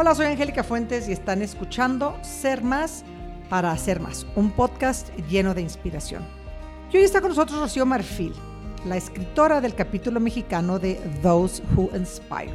Hola, 0.00 0.14
soy 0.14 0.26
Angélica 0.26 0.62
Fuentes 0.62 1.08
y 1.08 1.12
están 1.12 1.42
escuchando 1.42 2.16
Ser 2.22 2.62
Más 2.62 3.02
para 3.50 3.72
Hacer 3.72 3.98
Más, 3.98 4.28
un 4.36 4.52
podcast 4.52 5.08
lleno 5.28 5.54
de 5.54 5.62
inspiración. 5.62 6.22
Y 6.92 6.98
hoy 6.98 7.02
está 7.02 7.20
con 7.20 7.30
nosotros 7.30 7.58
Rocío 7.58 7.84
Marfil, 7.84 8.32
la 8.86 8.96
escritora 8.96 9.60
del 9.60 9.74
capítulo 9.74 10.20
mexicano 10.20 10.78
de 10.78 11.00
Those 11.20 11.60
Who 11.74 11.90
Inspire. 11.96 12.52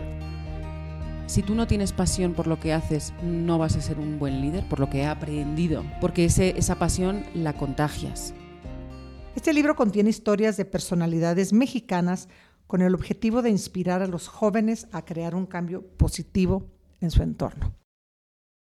Si 1.25 1.43
tú 1.43 1.53
no 1.53 1.67
tienes 1.67 1.91
pasión 1.91 2.31
por 2.31 2.47
lo 2.47 2.61
que 2.61 2.71
haces, 2.71 3.13
no 3.21 3.57
vas 3.57 3.75
a 3.75 3.81
ser 3.81 3.99
un 3.99 4.19
buen 4.19 4.39
líder, 4.39 4.65
por 4.69 4.79
lo 4.79 4.89
que 4.89 4.99
he 4.99 5.05
aprendido, 5.05 5.83
porque 5.99 6.23
ese, 6.23 6.57
esa 6.57 6.75
pasión 6.75 7.25
la 7.33 7.51
contagias. 7.51 8.33
Este 9.35 9.51
libro 9.51 9.75
contiene 9.75 10.11
historias 10.11 10.55
de 10.55 10.63
personalidades 10.63 11.51
mexicanas 11.51 12.29
con 12.67 12.81
el 12.81 12.95
objetivo 12.95 13.41
de 13.41 13.49
inspirar 13.49 14.01
a 14.01 14.07
los 14.07 14.29
jóvenes 14.29 14.87
a 14.93 15.03
crear 15.03 15.35
un 15.35 15.45
cambio 15.45 15.85
positivo 15.97 16.72
en 17.03 17.11
su 17.11 17.21
entorno. 17.21 17.75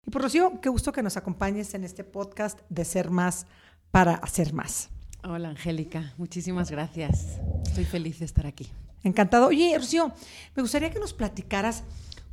Y 0.06 0.10
por 0.10 0.22
Rocío, 0.22 0.60
qué 0.60 0.68
gusto 0.68 0.92
que 0.92 1.02
nos 1.02 1.16
acompañes 1.16 1.74
en 1.74 1.84
este 1.84 2.04
podcast 2.04 2.60
de 2.68 2.84
Ser 2.84 3.10
Más 3.10 3.46
para 3.90 4.14
Hacer 4.14 4.52
Más. 4.52 4.88
Hola 5.22 5.50
Angélica, 5.50 6.14
muchísimas 6.18 6.70
gracias. 6.70 7.38
Estoy 7.66 7.84
feliz 7.84 8.18
de 8.18 8.24
estar 8.24 8.46
aquí. 8.46 8.68
Encantado. 9.02 9.48
Oye, 9.48 9.76
Rocío, 9.76 10.12
me 10.56 10.62
gustaría 10.62 10.90
que 10.90 10.98
nos 10.98 11.12
platicaras 11.12 11.84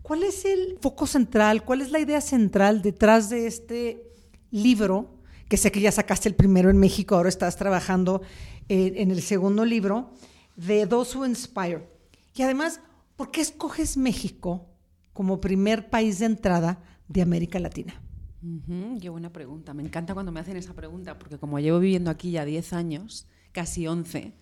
cuál 0.01 0.23
es 0.23 0.45
el 0.45 0.77
foco 0.81 1.07
central, 1.07 1.63
cuál 1.63 1.81
es 1.81 1.91
la 1.91 1.99
idea 1.99 2.21
central 2.21 2.81
detrás 2.81 3.29
de 3.29 3.47
este 3.47 4.11
libro, 4.49 5.19
que 5.49 5.57
sé 5.57 5.71
que 5.71 5.81
ya 5.81 5.91
sacaste 5.91 6.29
el 6.29 6.35
primero 6.35 6.69
en 6.69 6.77
México, 6.77 7.15
ahora 7.15 7.29
estás 7.29 7.57
trabajando 7.57 8.21
en, 8.69 8.97
en 8.97 9.11
el 9.11 9.21
segundo 9.21 9.65
libro, 9.65 10.11
de 10.55 10.87
Those 10.87 11.17
Who 11.17 11.25
Inspire. 11.25 11.87
Y 12.33 12.43
además, 12.43 12.79
¿por 13.17 13.31
qué 13.31 13.41
escoges 13.41 13.97
México 13.97 14.70
como 15.13 15.41
primer 15.41 15.89
país 15.89 16.19
de 16.19 16.25
entrada 16.25 16.83
de 17.07 17.21
América 17.21 17.59
Latina? 17.59 18.01
qué 18.99 19.09
buena 19.09 19.31
pregunta. 19.31 19.73
Me 19.73 19.83
encanta 19.83 20.13
cuando 20.13 20.31
me 20.31 20.39
hacen 20.39 20.57
esa 20.57 20.73
pregunta, 20.73 21.19
porque 21.19 21.37
como 21.37 21.59
llevo 21.59 21.79
viviendo 21.79 22.09
aquí 22.09 22.31
ya 22.31 22.43
10 22.43 22.73
años, 22.73 23.27
casi 23.51 23.85
11, 23.85 24.33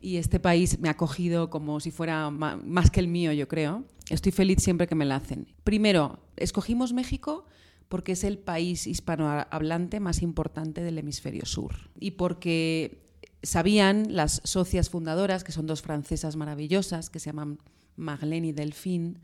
y 0.00 0.16
este 0.16 0.40
país 0.40 0.78
me 0.78 0.88
ha 0.88 0.92
acogido 0.92 1.50
como 1.50 1.80
si 1.80 1.90
fuera 1.90 2.30
más 2.30 2.90
que 2.90 3.00
el 3.00 3.08
mío, 3.08 3.32
yo 3.32 3.48
creo, 3.48 3.84
estoy 4.08 4.32
feliz 4.32 4.62
siempre 4.62 4.86
que 4.86 4.94
me 4.94 5.04
la 5.04 5.16
hacen. 5.16 5.48
Primero, 5.64 6.20
escogimos 6.36 6.92
México 6.92 7.44
porque 7.88 8.12
es 8.12 8.24
el 8.24 8.38
país 8.38 8.86
hispanohablante 8.86 10.00
más 10.00 10.22
importante 10.22 10.82
del 10.82 10.98
hemisferio 10.98 11.44
sur 11.44 11.74
y 11.98 12.12
porque 12.12 13.06
sabían 13.42 14.14
las 14.14 14.40
socias 14.44 14.90
fundadoras, 14.90 15.44
que 15.44 15.52
son 15.52 15.66
dos 15.66 15.82
francesas 15.82 16.36
maravillosas, 16.36 17.10
que 17.10 17.20
se 17.20 17.30
llaman 17.30 17.58
Marlene 17.96 18.48
y 18.48 18.52
Delphine, 18.52 19.20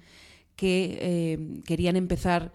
que 0.56 0.98
eh, 1.00 1.62
querían 1.64 1.96
empezar 1.96 2.52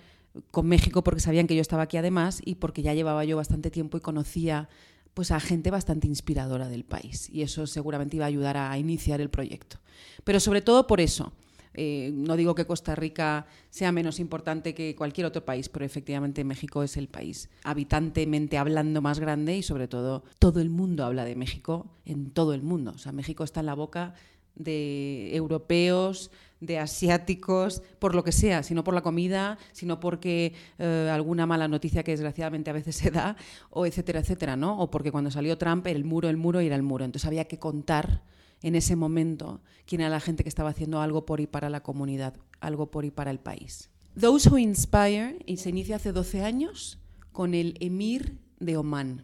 con 0.51 0.67
México 0.67 1.03
porque 1.03 1.19
sabían 1.19 1.47
que 1.47 1.55
yo 1.55 1.61
estaba 1.61 1.83
aquí 1.83 1.97
además 1.97 2.41
y 2.43 2.55
porque 2.55 2.81
ya 2.81 2.93
llevaba 2.93 3.25
yo 3.25 3.37
bastante 3.37 3.71
tiempo 3.71 3.97
y 3.97 4.01
conocía 4.01 4.69
pues 5.13 5.31
a 5.31 5.39
gente 5.39 5.71
bastante 5.71 6.07
inspiradora 6.07 6.69
del 6.69 6.83
país 6.83 7.29
y 7.31 7.41
eso 7.41 7.65
seguramente 7.65 8.17
iba 8.17 8.25
a 8.25 8.27
ayudar 8.27 8.55
a 8.55 8.77
iniciar 8.77 9.19
el 9.19 9.29
proyecto. 9.29 9.79
Pero 10.23 10.39
sobre 10.39 10.61
todo 10.61 10.85
por 10.87 11.01
eso. 11.01 11.33
Eh, 11.79 12.11
no 12.11 12.35
digo 12.35 12.55
que 12.55 12.65
Costa 12.65 12.95
Rica 12.95 13.45
sea 13.69 13.91
menos 13.91 14.19
importante 14.19 14.73
que 14.73 14.95
cualquier 14.95 15.27
otro 15.27 15.45
país, 15.45 15.69
pero 15.69 15.85
efectivamente 15.85 16.43
México 16.43 16.81
es 16.81 16.97
el 16.97 17.07
país 17.07 17.49
habitantemente 17.63 18.57
hablando 18.57 18.99
más 18.99 19.19
grande 19.19 19.55
y 19.57 19.61
sobre 19.61 19.87
todo 19.87 20.23
todo 20.39 20.59
el 20.59 20.71
mundo 20.71 21.05
habla 21.05 21.23
de 21.23 21.35
México 21.35 21.85
en 22.03 22.31
todo 22.31 22.55
el 22.55 22.63
mundo. 22.63 22.93
O 22.95 22.97
sea, 22.97 23.11
México 23.11 23.43
está 23.43 23.59
en 23.59 23.67
la 23.67 23.75
boca 23.75 24.15
de 24.57 25.35
europeos, 25.35 26.31
de 26.59 26.79
asiáticos, 26.79 27.81
por 27.99 28.15
lo 28.15 28.23
que 28.23 28.31
sea, 28.31 28.63
sino 28.63 28.83
por 28.83 28.93
la 28.93 29.01
comida, 29.01 29.57
sino 29.71 29.99
porque 29.99 30.53
eh, 30.79 31.09
alguna 31.11 31.45
mala 31.45 31.67
noticia 31.67 32.03
que 32.03 32.11
desgraciadamente 32.11 32.69
a 32.69 32.73
veces 32.73 32.95
se 32.95 33.11
da, 33.11 33.35
o 33.69 33.85
etcétera, 33.85 34.19
etcétera, 34.19 34.55
¿no? 34.55 34.79
O 34.79 34.89
porque 34.89 35.11
cuando 35.11 35.31
salió 35.31 35.57
Trump, 35.57 35.85
el 35.87 36.03
muro, 36.03 36.29
el 36.29 36.37
muro 36.37 36.59
era 36.59 36.75
el 36.75 36.83
muro. 36.83 37.05
Entonces 37.05 37.27
había 37.27 37.45
que 37.45 37.59
contar 37.59 38.23
en 38.61 38.75
ese 38.75 38.95
momento 38.95 39.61
quién 39.85 40.01
era 40.01 40.09
la 40.09 40.19
gente 40.19 40.43
que 40.43 40.49
estaba 40.49 40.71
haciendo 40.71 40.99
algo 40.99 41.25
por 41.25 41.39
y 41.39 41.47
para 41.47 41.69
la 41.69 41.81
comunidad, 41.81 42.33
algo 42.59 42.89
por 42.89 43.05
y 43.05 43.11
para 43.11 43.31
el 43.31 43.39
país. 43.39 43.89
Those 44.19 44.49
Who 44.49 44.57
Inspire 44.57 45.37
y 45.45 45.57
se 45.57 45.69
inicia 45.69 45.97
hace 45.97 46.11
12 46.11 46.43
años 46.43 46.97
con 47.31 47.53
el 47.53 47.77
emir 47.79 48.39
de 48.59 48.77
Omán 48.77 49.23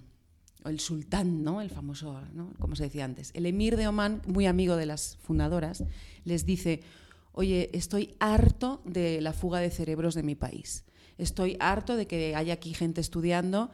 el 0.65 0.79
sultán, 0.79 1.43
¿no? 1.43 1.61
el 1.61 1.69
famoso, 1.69 2.19
como 2.59 2.75
se 2.75 2.83
decía 2.83 3.05
antes. 3.05 3.31
El 3.33 3.45
emir 3.45 3.77
de 3.77 3.87
Omán, 3.87 4.21
muy 4.25 4.45
amigo 4.45 4.75
de 4.75 4.85
las 4.85 5.17
fundadoras, 5.21 5.83
les 6.25 6.45
dice, 6.45 6.81
oye, 7.33 7.69
estoy 7.73 8.15
harto 8.19 8.81
de 8.85 9.21
la 9.21 9.33
fuga 9.33 9.59
de 9.59 9.69
cerebros 9.69 10.15
de 10.15 10.23
mi 10.23 10.35
país. 10.35 10.83
Estoy 11.17 11.57
harto 11.59 11.95
de 11.95 12.07
que 12.07 12.35
haya 12.35 12.53
aquí 12.53 12.73
gente 12.73 13.01
estudiando 13.01 13.71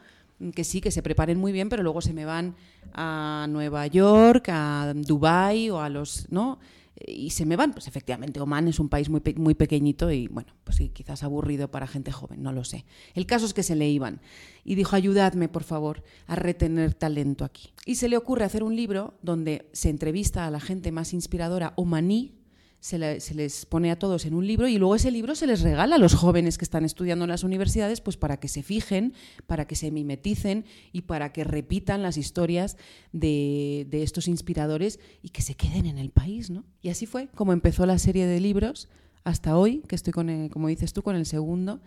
que 0.54 0.64
sí, 0.64 0.80
que 0.80 0.90
se 0.90 1.02
preparen 1.02 1.38
muy 1.38 1.52
bien, 1.52 1.68
pero 1.68 1.82
luego 1.82 2.00
se 2.00 2.14
me 2.14 2.24
van 2.24 2.54
a 2.94 3.46
Nueva 3.50 3.86
York, 3.86 4.48
a 4.48 4.92
Dubái 4.96 5.68
o 5.68 5.80
a 5.80 5.90
los, 5.90 6.26
¿no? 6.30 6.58
Y 7.06 7.30
se 7.30 7.46
me 7.46 7.56
van. 7.56 7.72
Pues 7.72 7.88
efectivamente, 7.88 8.40
Oman 8.40 8.68
es 8.68 8.78
un 8.78 8.88
país 8.88 9.08
muy, 9.08 9.22
muy 9.36 9.54
pequeñito 9.54 10.10
y, 10.10 10.28
bueno, 10.28 10.52
pues 10.64 10.78
quizás 10.92 11.22
aburrido 11.22 11.70
para 11.70 11.86
gente 11.86 12.12
joven, 12.12 12.42
no 12.42 12.52
lo 12.52 12.64
sé. 12.64 12.84
El 13.14 13.26
caso 13.26 13.46
es 13.46 13.54
que 13.54 13.62
se 13.62 13.76
le 13.76 13.88
iban 13.88 14.20
y 14.64 14.74
dijo, 14.74 14.96
ayudadme, 14.96 15.48
por 15.48 15.64
favor, 15.64 16.02
a 16.26 16.36
retener 16.36 16.94
talento 16.94 17.44
aquí. 17.44 17.72
Y 17.86 17.96
se 17.96 18.08
le 18.08 18.16
ocurre 18.16 18.44
hacer 18.44 18.62
un 18.62 18.76
libro 18.76 19.14
donde 19.22 19.68
se 19.72 19.90
entrevista 19.90 20.46
a 20.46 20.50
la 20.50 20.60
gente 20.60 20.92
más 20.92 21.12
inspiradora 21.12 21.72
omaní 21.76 22.39
se, 22.80 22.98
les 22.98 23.66
pone 23.66 23.90
a 23.90 23.98
todos 23.98 24.24
en 24.24 24.34
un 24.34 24.46
libro 24.46 24.66
y 24.66 24.78
luego 24.78 24.94
ese 24.94 25.10
libro 25.10 25.34
se 25.34 25.46
les 25.46 25.60
regala 25.60 25.96
a 25.96 25.98
los 25.98 26.14
jóvenes 26.14 26.56
que 26.56 26.64
están 26.64 26.84
estudiando 26.84 27.26
en 27.26 27.30
las 27.30 27.44
universidades, 27.44 28.00
pues 28.00 28.16
para 28.16 28.38
que 28.38 28.48
se 28.48 28.62
fijen, 28.62 29.12
para 29.46 29.66
que 29.66 29.76
se 29.76 29.90
mimeticen 29.90 30.64
y 30.92 31.02
para 31.02 31.32
que 31.32 31.44
repitan 31.44 32.02
las 32.02 32.16
historias 32.16 32.78
de, 33.12 33.86
estos 33.92 34.28
inspiradores 34.28 34.98
y 35.22 35.28
que 35.28 35.42
se 35.42 35.54
queden 35.54 35.84
en 35.84 35.98
el 35.98 36.10
país, 36.10 36.48
¿no? 36.48 36.64
Y 36.80 36.88
así 36.88 37.04
fue 37.04 37.28
como 37.28 37.52
empezó 37.52 37.84
la 37.84 37.98
serie 37.98 38.26
de 38.26 38.40
libros 38.40 38.88
hasta 39.24 39.58
hoy, 39.58 39.82
que 39.86 39.94
estoy 39.94 40.14
con, 40.14 40.48
como 40.48 40.68
dices 40.68 40.94
tú, 40.94 41.02
con 41.02 41.16
el 41.16 41.26
segundo 41.26 41.82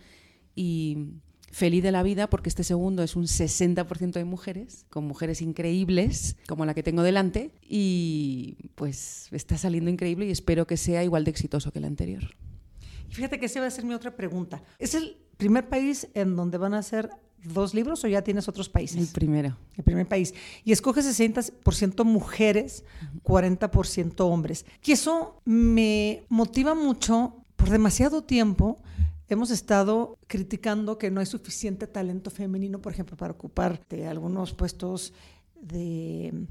y 0.55 0.97
feliz 1.53 1.83
de 1.83 1.91
la 1.91 2.01
vida 2.01 2.27
porque 2.29 2.49
este 2.49 2.63
segundo 2.63 3.03
es 3.03 3.15
un 3.15 3.25
60% 3.25 4.13
de 4.13 4.25
mujeres, 4.25 4.85
con 4.89 5.05
mujeres 5.05 5.41
increíbles 5.41 6.35
como 6.47 6.65
la 6.65 6.73
que 6.73 6.81
tengo 6.81 7.03
delante 7.03 7.51
y 7.61 8.57
pues 8.73 9.27
está 9.31 9.57
saliendo 9.57 9.91
increíble 9.91 10.25
y 10.25 10.31
espero 10.31 10.65
que 10.65 10.77
sea 10.77 11.03
igual 11.03 11.23
de 11.23 11.31
exitoso 11.31 11.71
que 11.71 11.77
el 11.77 11.85
anterior. 11.85 12.23
Y 13.07 13.13
fíjate 13.13 13.39
que 13.39 13.45
esa 13.45 13.61
va 13.61 13.67
a 13.67 13.71
ser 13.71 13.85
mi 13.85 13.93
otra 13.93 14.15
pregunta. 14.15 14.63
¿Es 14.79 14.95
el 14.95 15.17
primer 15.37 15.69
país 15.69 16.07
en 16.15 16.35
donde 16.35 16.57
van 16.57 16.73
a 16.73 16.81
ser 16.81 17.11
dos 17.43 17.75
libros 17.75 18.03
o 18.03 18.07
ya 18.07 18.23
tienes 18.23 18.47
otros 18.47 18.67
países? 18.67 18.97
El 18.97 19.07
primero. 19.07 19.55
El 19.77 19.83
primer 19.83 20.07
país. 20.07 20.33
Y 20.65 20.71
escoges 20.71 21.05
60% 21.05 22.03
mujeres, 22.03 22.83
40% 23.23 24.21
hombres. 24.21 24.65
Y 24.83 24.91
eso 24.91 25.39
me 25.45 26.23
motiva 26.29 26.73
mucho 26.73 27.45
por 27.55 27.69
demasiado 27.69 28.23
tiempo 28.23 28.81
hemos 29.29 29.51
estado 29.51 30.17
criticando 30.27 30.97
que 30.97 31.11
no 31.11 31.19
hay 31.19 31.25
suficiente 31.25 31.87
talento 31.87 32.29
femenino, 32.29 32.81
por 32.81 32.93
ejemplo, 32.93 33.17
para 33.17 33.33
ocupar 33.33 33.81
de 33.89 34.07
algunos 34.07 34.53
puestos 34.53 35.13
de 35.55 36.47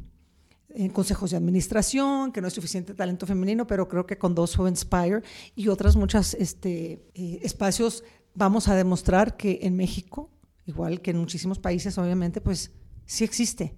en 0.75 0.91
consejos 0.91 1.31
de 1.31 1.37
administración, 1.37 2.33
que 2.33 2.41
no 2.41 2.47
hay 2.47 2.51
suficiente 2.51 2.95
talento 2.95 3.27
femenino, 3.27 3.67
pero 3.67 3.89
creo 3.89 4.07
que 4.07 4.19
con 4.19 4.35
Those 4.35 4.59
Who 4.59 4.69
Inspire 4.69 5.23
y 5.55 5.69
otras 5.69 5.97
muchas 5.97 6.35
este, 6.35 7.05
eh, 7.15 7.41
espacios 7.43 8.05
vamos 8.35 8.69
a 8.69 8.75
demostrar 8.75 9.37
que 9.37 9.61
en 9.63 9.77
México, 9.77 10.31
igual 10.67 11.01
que 11.01 11.11
en 11.11 11.19
muchísimos 11.19 11.59
países, 11.59 11.99
obviamente, 11.99 12.41
pues 12.41 12.73
sí 13.05 13.25
existe. 13.25 13.77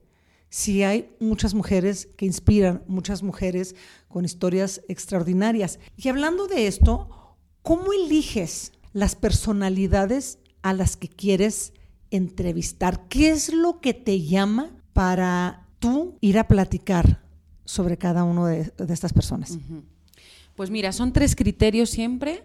Sí 0.49 0.85
hay 0.85 1.17
muchas 1.19 1.53
mujeres 1.53 2.09
que 2.17 2.27
inspiran, 2.27 2.85
muchas 2.87 3.25
mujeres 3.25 3.75
con 4.07 4.25
historias 4.25 4.83
extraordinarias. 4.89 5.81
Y 5.97 6.09
hablando 6.09 6.47
de 6.47 6.69
esto, 6.69 7.37
¿cómo 7.63 7.93
eliges 7.93 8.71
las 8.95 9.17
personalidades 9.17 10.39
a 10.63 10.73
las 10.73 10.97
que 10.97 11.09
quieres 11.09 11.75
entrevistar. 12.11 13.07
¿Qué 13.09 13.31
es 13.31 13.53
lo 13.53 13.81
que 13.81 13.93
te 13.93 14.23
llama 14.23 14.71
para 14.95 15.67
tú 15.81 16.17
ir 16.23 16.39
a 16.39 16.49
platicar 16.49 17.21
sobre 17.67 17.99
cada 17.99 18.25
una 18.25 18.49
de, 18.49 18.73
estas 18.89 19.13
personas? 19.13 19.59
Pues 20.55 20.71
mira, 20.71 20.93
son 20.93 21.13
tres 21.13 21.37
criterios 21.37 21.91
siempre. 21.91 22.45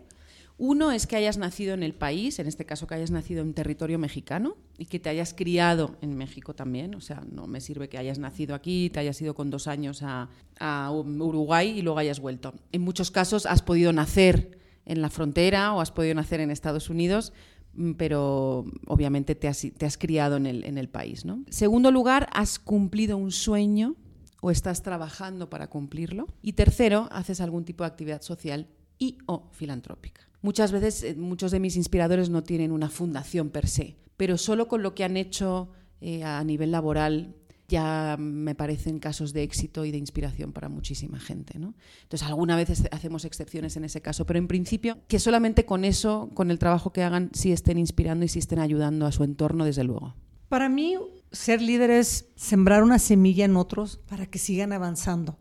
Uno 0.57 0.91
es 0.91 1.07
que 1.07 1.15
hayas 1.15 1.37
nacido 1.37 1.73
en 1.73 1.83
el 1.83 1.93
país, 1.93 2.39
en 2.39 2.47
este 2.47 2.65
caso 2.65 2.85
que 2.87 2.95
hayas 2.95 3.11
nacido 3.11 3.41
en 3.41 3.53
territorio 3.53 3.97
mexicano 3.97 4.57
y 4.77 4.87
que 4.87 4.99
te 4.99 5.09
hayas 5.09 5.33
criado 5.33 5.97
en 6.01 6.17
México 6.17 6.53
también. 6.53 6.95
O 6.95 6.99
sea, 6.99 7.23
no 7.31 7.47
me 7.47 7.61
sirve 7.61 7.87
que 7.87 7.97
hayas 7.97 8.19
nacido 8.19 8.55
aquí, 8.55 8.89
te 8.89 8.99
hayas 8.99 9.21
ido 9.21 9.35
con 9.35 9.51
dos 9.51 9.67
años 9.67 10.01
a, 10.01 10.29
a 10.59 10.91
Uruguay 10.91 11.77
y 11.77 11.81
luego 11.81 11.99
hayas 11.99 12.19
vuelto. 12.19 12.55
En 12.71 12.81
muchos 12.81 13.11
casos 13.11 13.45
has 13.45 13.61
podido 13.61 13.93
nacer 13.93 14.59
en 14.89 15.01
la 15.01 15.09
frontera 15.09 15.74
o 15.74 15.81
has 15.81 15.91
podido 15.91 16.15
nacer 16.15 16.41
en 16.41 16.51
Estados 16.51 16.89
Unidos, 16.89 17.31
mm, 17.75 17.94
pero 17.94 18.65
obviamente 18.88 19.36
te 19.36 19.47
has, 19.47 19.97
criado 19.97 20.36
en 20.36 20.45
el, 20.45 20.65
en 20.65 20.77
el 20.77 20.89
país. 20.89 21.24
¿no? 21.24 21.44
Segundo 21.50 21.91
lugar, 21.91 22.27
has 22.33 22.59
cumplido 22.59 23.15
un 23.15 23.31
sueño 23.31 23.95
o 24.41 24.51
estás 24.51 24.81
trabajando 24.81 25.50
para 25.50 25.69
cumplirlo. 25.69 26.27
Y 26.41 26.53
tercero, 26.53 27.07
haces 27.12 27.39
algún 27.39 27.65
tipo 27.65 27.83
de 27.83 27.89
actividad 27.89 28.21
social 28.21 28.68
y 28.97 29.19
o 29.27 29.50
filantrópica. 29.51 30.21
Muchas 30.41 30.71
veces 30.71 31.03
eh, 31.03 31.15
muchos 31.15 31.51
de 31.51 31.59
mis 31.59 31.75
inspiradores 31.75 32.30
no 32.30 32.44
tienen 32.44 32.71
una 32.71 32.89
fundación 32.89 33.50
per 33.50 33.68
se, 33.68 33.97
pero 34.18 34.38
solo 34.38 34.68
con 34.68 34.81
lo 34.81 34.95
que 34.95 35.03
han 35.03 35.18
hecho 35.18 35.69
eh, 36.01 36.24
a 36.24 36.44
nivel 36.44 36.71
laboral 36.71 37.35
ya 37.69 38.18
me 38.19 38.56
parecen 38.56 39.00
casos 39.00 39.31
de 39.31 39.44
éxito 39.44 39.86
y 39.86 39.92
de 39.92 39.98
inspiración 39.98 40.51
para 40.51 40.68
muchísima 40.68 41.19
gente. 41.19 41.57
¿no? 41.57 41.75
Entonces, 42.04 42.27
alguna 42.27 42.57
vez 42.57 42.83
hacemos 42.92 43.24
excepciones 43.24 43.77
en 43.77 43.86
ese 43.86 44.01
caso, 44.01 44.25
pero 44.25 44.39
en 44.39 44.48
principio 44.48 44.98
que 45.07 45.19
solamente 45.19 45.66
con 45.66 45.86
eso, 45.86 46.30
con 46.33 46.51
el 46.51 46.60
trabajo 46.60 46.92
que 46.92 47.04
hagan, 47.04 47.30
sí 47.33 47.54
estén 47.54 47.77
inspirando 47.77 48.25
y 48.25 48.27
sí 48.27 48.39
estén 48.39 48.60
ayudando 48.60 49.06
a 49.06 49.12
su 49.12 49.24
entorno, 49.24 49.63
desde 49.63 49.83
luego. 49.83 50.16
Para 50.50 50.68
mí, 50.68 50.98
ser 51.31 51.62
líder 51.62 51.92
es 51.92 52.27
sembrar 52.36 52.83
una 52.83 53.00
semilla 53.00 53.45
en 53.45 53.56
otros 53.56 53.98
para 54.07 54.25
que 54.25 54.39
sigan 54.39 54.74
avanzando 54.74 55.38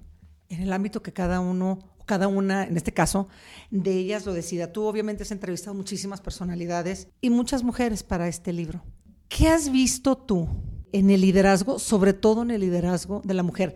en 0.48 0.60
el 0.62 0.72
ámbito 0.72 1.02
que 1.02 1.12
cada 1.12 1.40
uno 1.40 1.78
cada 2.08 2.26
una, 2.26 2.64
en 2.64 2.74
este 2.76 2.94
caso, 2.94 3.28
de 3.70 3.92
ellas 3.92 4.24
lo 4.24 4.32
decida. 4.32 4.72
Tú 4.72 4.84
obviamente 4.84 5.24
has 5.24 5.30
entrevistado 5.30 5.74
muchísimas 5.74 6.22
personalidades 6.22 7.08
y 7.20 7.28
muchas 7.28 7.62
mujeres 7.62 8.02
para 8.02 8.28
este 8.28 8.54
libro. 8.54 8.82
¿Qué 9.28 9.48
has 9.48 9.70
visto 9.70 10.16
tú 10.16 10.48
en 10.92 11.10
el 11.10 11.20
liderazgo, 11.20 11.78
sobre 11.78 12.12
todo 12.12 12.42
en 12.42 12.50
el 12.50 12.60
liderazgo 12.60 13.22
de 13.24 13.34
la 13.34 13.42
mujer? 13.42 13.74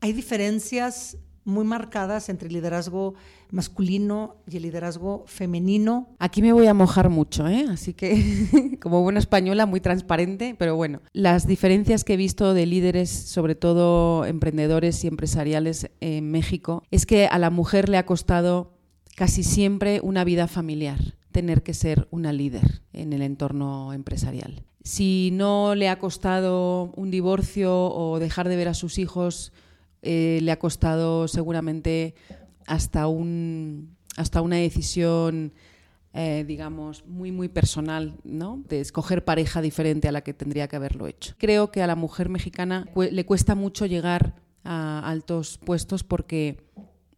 ¿Hay 0.00 0.12
diferencias 0.12 1.18
muy 1.44 1.64
marcadas 1.64 2.28
entre 2.28 2.48
el 2.48 2.54
liderazgo 2.54 3.14
masculino 3.50 4.36
y 4.50 4.56
el 4.56 4.62
liderazgo 4.64 5.24
femenino. 5.26 6.08
Aquí 6.18 6.42
me 6.42 6.52
voy 6.52 6.66
a 6.66 6.74
mojar 6.74 7.10
mucho, 7.10 7.46
¿eh? 7.46 7.66
así 7.70 7.94
que 7.94 8.78
como 8.82 9.02
buena 9.02 9.18
española, 9.18 9.66
muy 9.66 9.80
transparente, 9.80 10.56
pero 10.58 10.76
bueno, 10.76 11.00
las 11.12 11.46
diferencias 11.46 12.04
que 12.04 12.14
he 12.14 12.16
visto 12.16 12.54
de 12.54 12.66
líderes, 12.66 13.10
sobre 13.10 13.54
todo 13.54 14.24
emprendedores 14.24 15.04
y 15.04 15.08
empresariales 15.08 15.90
en 16.00 16.30
México, 16.30 16.82
es 16.90 17.06
que 17.06 17.26
a 17.26 17.38
la 17.38 17.50
mujer 17.50 17.88
le 17.88 17.98
ha 17.98 18.06
costado 18.06 18.72
casi 19.14 19.44
siempre 19.44 20.00
una 20.02 20.24
vida 20.24 20.48
familiar 20.48 20.98
tener 21.30 21.62
que 21.62 21.74
ser 21.74 22.08
una 22.10 22.32
líder 22.32 22.82
en 22.92 23.12
el 23.12 23.22
entorno 23.22 23.92
empresarial. 23.92 24.64
Si 24.84 25.30
no 25.32 25.74
le 25.74 25.88
ha 25.88 25.98
costado 25.98 26.92
un 26.94 27.10
divorcio 27.10 27.74
o 27.74 28.18
dejar 28.18 28.48
de 28.48 28.56
ver 28.56 28.68
a 28.68 28.74
sus 28.74 28.98
hijos 28.98 29.52
eh, 30.02 30.40
le 30.42 30.52
ha 30.52 30.58
costado 30.58 31.26
seguramente 31.28 32.14
hasta, 32.66 33.06
un, 33.06 33.96
hasta 34.16 34.42
una 34.42 34.56
decisión, 34.56 35.54
eh, 36.12 36.44
digamos, 36.46 37.06
muy, 37.06 37.32
muy 37.32 37.48
personal, 37.48 38.14
¿no? 38.22 38.62
De 38.68 38.80
escoger 38.80 39.24
pareja 39.24 39.62
diferente 39.62 40.06
a 40.06 40.12
la 40.12 40.20
que 40.20 40.34
tendría 40.34 40.68
que 40.68 40.76
haberlo 40.76 41.06
hecho. 41.06 41.34
Creo 41.38 41.70
que 41.70 41.82
a 41.82 41.86
la 41.86 41.96
mujer 41.96 42.28
mexicana 42.28 42.86
le 42.94 43.24
cuesta 43.24 43.54
mucho 43.54 43.86
llegar 43.86 44.34
a 44.62 45.08
altos 45.08 45.56
puestos 45.56 46.04
porque 46.04 46.58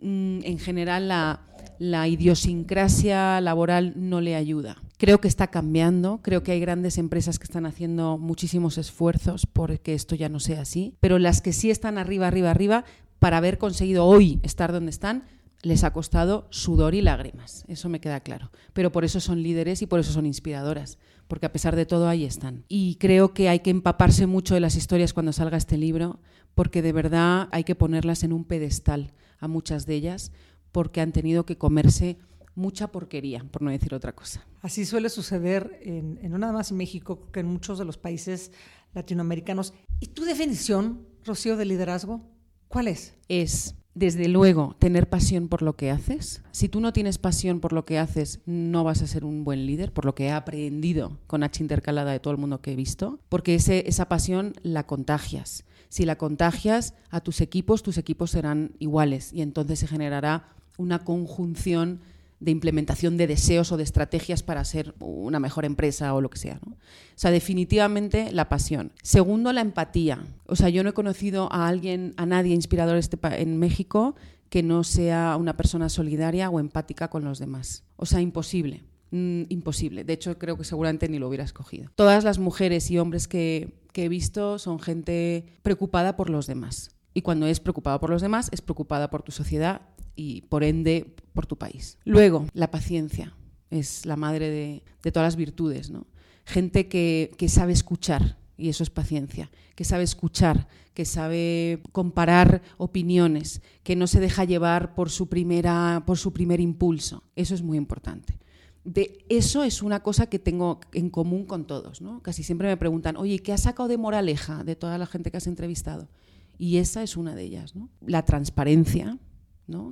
mm, 0.06 0.44
en 0.44 0.58
general 0.58 1.08
la, 1.08 1.41
la 1.79 2.08
idiosincrasia 2.08 3.41
laboral 3.41 3.93
no 3.97 4.20
le 4.20 4.35
ayuda. 4.35 4.76
Creo 4.99 5.20
que 5.20 5.29
está 5.29 5.49
cambiando, 5.49 6.20
creo 6.23 6.43
que 6.43 6.53
hay 6.53 6.61
grandes 6.61 6.97
empresas 6.97 7.38
que 7.38 7.44
están 7.44 7.67
haciendo 7.67 8.17
muchísimos 8.17 8.79
esfuerzos 8.79 9.47
porque 9.47 9.93
esto 9.93 10.14
ya 10.14 10.29
no 10.29 10.41
sea 10.41 10.62
así, 10.62 10.94
pero 11.00 11.19
las 11.19 11.43
que 11.43 11.53
sí 11.53 11.70
están 11.70 11.99
arriba, 11.99 12.29
arriba, 12.29 12.50
arriba, 12.50 12.85
para 13.19 13.37
haber 13.37 13.58
conseguido 13.58 14.06
hoy 14.06 14.41
estar 14.43 14.73
donde 14.73 14.91
están, 14.91 15.25
les 15.62 15.85
ha 15.85 15.93
costado 15.93 16.47
sudor 16.50 16.94
y 16.94 17.02
lágrimas, 17.02 17.64
eso 17.69 17.88
me 17.88 18.00
queda 18.00 18.20
claro. 18.20 18.50
Pero 18.73 18.93
por 18.93 19.05
eso 19.05 19.20
son 19.20 19.43
líderes 19.43 19.82
y 19.82 19.87
por 19.87 20.00
eso 20.00 20.12
son 20.12 20.25
inspiradoras, 20.25 20.99
porque 21.29 21.47
a 21.47 21.52
pesar 21.52 21.76
de 21.76 21.87
todo 21.87 22.09
ahí 22.09 22.25
están. 22.25 22.64
Y 22.69 22.97
creo 22.97 23.35
que 23.35 23.49
hay 23.49 23.61
que 23.61 23.70
empaparse 23.70 24.26
mucho 24.26 24.55
de 24.55 24.61
las 24.61 24.76
historias 24.76 25.12
cuando 25.12 25.32
salga 25.32 25.56
este 25.56 25.76
libro, 25.76 26.20
porque 26.55 26.82
de 26.82 26.93
verdad 26.93 27.49
hay 27.52 27.64
que 27.64 27.75
ponerlas 27.75 28.23
en 28.23 28.32
un 28.32 28.44
pedestal 28.44 29.12
a 29.38 29.49
muchas 29.49 29.87
de 29.87 29.94
ellas, 29.94 30.33
porque 30.73 31.00
han 31.00 31.12
tenido 31.12 31.47
que 31.47 31.59
comerse 31.59 32.19
mucha 32.56 32.88
porquería, 32.88 33.44
por 33.50 33.62
no 33.62 33.71
decir 33.71 33.94
otra 33.94 34.15
cosa. 34.15 34.44
Así 34.62 34.85
suele 34.85 35.09
suceder 35.11 35.79
en, 35.83 36.19
no 36.29 36.38
nada 36.38 36.53
más 36.53 36.71
en 36.71 36.79
México, 36.79 37.31
que 37.31 37.41
en 37.41 37.47
muchos 37.47 37.79
de 37.79 37.85
los 37.85 37.99
países 37.99 38.50
latinoamericanos. 38.94 39.75
¿Y 40.00 40.09
tu 40.09 40.25
definición, 40.25 41.06
Rocío, 41.25 41.56
de 41.56 41.67
liderazgo? 41.67 42.23
¿Cuál 42.69 42.88
es? 42.88 43.15
Es, 43.29 43.75
desde 43.94 44.29
luego, 44.29 44.75
tener 44.79 45.09
pasión 45.09 45.49
por 45.49 45.62
lo 45.62 45.77
que 45.77 45.91
haces. 45.91 46.43
Si 46.50 46.69
tú 46.69 46.81
no 46.81 46.93
tienes 46.93 47.19
pasión 47.19 47.61
por 47.61 47.73
lo 47.73 47.85
que 47.85 47.99
haces, 47.99 48.41
no 48.47 48.85
vas 48.85 49.03
a 49.03 49.06
ser 49.06 49.25
un 49.25 49.44
buen 49.44 49.67
líder, 49.67 49.93
por 49.93 50.05
lo 50.05 50.15
que 50.15 50.25
he 50.25 50.33
aprendido 50.33 51.19
con 51.27 51.43
H 51.43 51.62
intercalada 51.62 52.12
de 52.12 52.21
todo 52.21 52.33
el 52.33 52.41
mundo 52.41 52.61
que 52.61 52.73
he 52.73 52.77
visto, 52.77 53.21
porque 53.29 53.55
ese, 53.55 53.88
esa 53.88 54.09
pasión 54.09 54.55
la 54.62 54.87
contagias. 54.87 55.65
Si 55.88 56.05
la 56.05 56.17
contagias 56.17 56.94
a 57.11 57.21
tus 57.21 57.41
equipos, 57.41 57.83
tus 57.83 57.99
equipos 57.99 58.31
serán 58.31 58.73
iguales 58.79 59.33
y 59.33 59.43
entonces 59.43 59.79
se 59.79 59.87
generará 59.87 60.49
una 60.77 61.05
conjunción 61.05 62.00
de 62.38 62.50
implementación 62.50 63.17
de 63.17 63.27
deseos 63.27 63.73
o 63.73 63.77
de 63.77 63.83
estrategias 63.83 64.43
para 64.43 64.65
ser 64.65 64.94
una 65.00 65.41
mejor 65.41 65.65
empresa 65.65 66.12
o 66.15 66.21
lo 66.21 66.29
que 66.29 66.38
sea. 66.38 66.61
O 66.67 66.75
sea, 67.15 67.31
definitivamente 67.31 68.31
la 68.31 68.49
pasión. 68.49 68.93
Segundo, 69.03 69.53
la 69.53 69.62
empatía. 69.62 70.27
O 70.47 70.55
sea, 70.55 70.69
yo 70.69 70.83
no 70.83 70.91
he 70.91 70.94
conocido 70.94 71.50
a 71.50 71.67
alguien, 71.67 72.12
a 72.17 72.27
nadie 72.27 72.55
inspirador 72.55 72.97
este 72.99 73.19
en 73.41 73.59
México 73.59 74.17
que 74.50 74.62
no 74.62 74.85
sea 74.85 75.37
una 75.38 75.56
persona 75.56 75.88
solidaria 75.88 76.50
o 76.50 76.61
empática 76.61 77.09
con 77.09 77.25
los 77.25 77.38
demás. 77.38 77.85
O 77.97 78.06
sea, 78.06 78.21
imposible. 78.21 78.85
Mm, 79.16 79.44
imposible. 79.48 80.04
De 80.04 80.12
hecho, 80.12 80.38
creo 80.38 80.58
que 80.58 80.64
seguramente 80.64 81.08
ni 81.08 81.18
lo 81.18 81.28
hubiera 81.28 81.44
escogido. 81.44 81.90
Todas 81.94 82.22
las 82.22 82.38
mujeres 82.38 82.90
y 82.90 82.98
hombres 82.98 83.28
que, 83.28 83.72
que 83.92 84.04
he 84.04 84.08
visto 84.10 84.58
son 84.58 84.78
gente 84.78 85.46
preocupada 85.62 86.16
por 86.16 86.28
los 86.28 86.46
demás. 86.46 86.90
Y 87.14 87.22
cuando 87.22 87.46
es 87.46 87.60
preocupada 87.60 87.98
por 87.98 88.10
los 88.10 88.20
demás, 88.20 88.50
es 88.52 88.60
preocupada 88.60 89.08
por 89.08 89.22
tu 89.22 89.32
sociedad 89.32 89.80
y 90.16 90.42
por 90.42 90.64
ende 90.64 91.14
por 91.32 91.46
tu 91.46 91.56
país. 91.56 91.96
Luego, 92.04 92.46
la 92.52 92.70
paciencia 92.70 93.34
es 93.70 94.04
la 94.04 94.16
madre 94.16 94.50
de, 94.50 95.12
todas 95.12 95.28
las 95.28 95.36
virtudes. 95.36 95.88
¿no? 95.88 96.06
Gente 96.44 96.88
que, 96.88 97.34
sabe 97.48 97.72
escuchar, 97.72 98.36
y 98.58 98.68
eso 98.68 98.82
es 98.82 98.90
paciencia, 98.90 99.50
que 99.74 99.84
sabe 99.84 100.04
escuchar, 100.04 100.68
que 100.92 101.06
sabe 101.06 101.80
comparar 101.92 102.60
opiniones, 102.76 103.62
que 103.82 103.96
no 103.96 104.06
se 104.06 104.20
deja 104.20 104.44
llevar 104.44 104.94
por 104.94 105.08
su, 105.08 105.30
primera, 105.30 106.02
por 106.06 106.18
su 106.18 106.34
primer 106.34 106.60
impulso. 106.60 107.22
Eso 107.34 107.54
es 107.54 107.62
muy 107.62 107.78
importante. 107.78 108.38
De 108.87 109.27
eso 109.29 109.65
es 109.65 109.83
una 109.83 110.05
cosa 110.05 110.27
que 110.27 110.38
tengo 110.38 110.79
en 110.93 111.11
común 111.11 111.44
con 111.44 111.67
todos. 111.67 112.00
Casi 112.23 112.44
siempre 112.44 112.69
me 112.69 112.77
preguntan, 112.77 113.17
oye, 113.17 113.41
¿qué 113.41 113.53
has 113.53 113.62
sacado 113.62 113.88
de 113.88 113.99
moraleja 113.99 114.62
de 114.62 114.77
toda 114.77 114.97
la 114.97 115.06
gente 115.06 115.33
que 115.33 115.38
has 115.38 115.49
entrevistado? 115.49 116.09
Y 116.56 116.77
esa 116.77 117.03
es 117.03 117.17
una 117.17 117.35
de 117.35 117.43
ellas. 117.43 117.75
La 118.00 118.25
transparencia, 118.25 119.19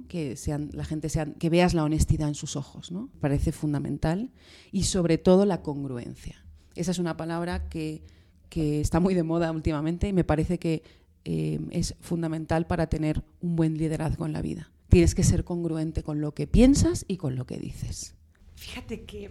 que 0.07 0.37
la 0.73 0.85
gente 0.85 1.09
veas 1.51 1.75
la 1.75 1.83
honestidad 1.83 2.29
en 2.29 2.37
sus 2.37 2.55
ojos, 2.55 2.93
¿no? 2.93 3.11
Parece 3.19 3.51
fundamental. 3.51 4.31
Y 4.71 4.85
sobre 4.85 5.19
todo 5.19 5.45
la 5.45 5.61
congruencia. 5.61 6.45
Esa 6.77 6.93
es 6.93 7.01
una 7.01 7.17
palabra 7.17 7.69
que, 7.69 8.05
está 8.51 9.01
muy 9.01 9.15
de 9.15 9.25
moda 9.25 9.51
últimamente 9.51 10.07
y 10.07 10.13
me 10.13 10.23
parece 10.23 10.61
que 10.61 10.85
eh, 11.25 11.59
es 11.73 11.97
fundamental 12.01 12.69
para 12.69 12.87
tener 12.87 13.25
un 13.41 13.57
buen 13.57 13.77
liderazgo 13.77 14.25
en 14.25 14.33
la 14.33 14.41
vida. 14.41 14.71
Tienes 14.89 15.17
que 15.17 15.25
ser 15.25 15.43
congruente 15.43 16.05
con 16.05 16.21
lo 16.21 16.33
que 16.33 16.47
piensas 16.47 17.05
y 17.09 17.17
con 17.17 17.35
lo 17.35 17.47
que 17.47 17.59
dices. 17.59 18.15
Fíjate 18.65 19.05
que 19.05 19.31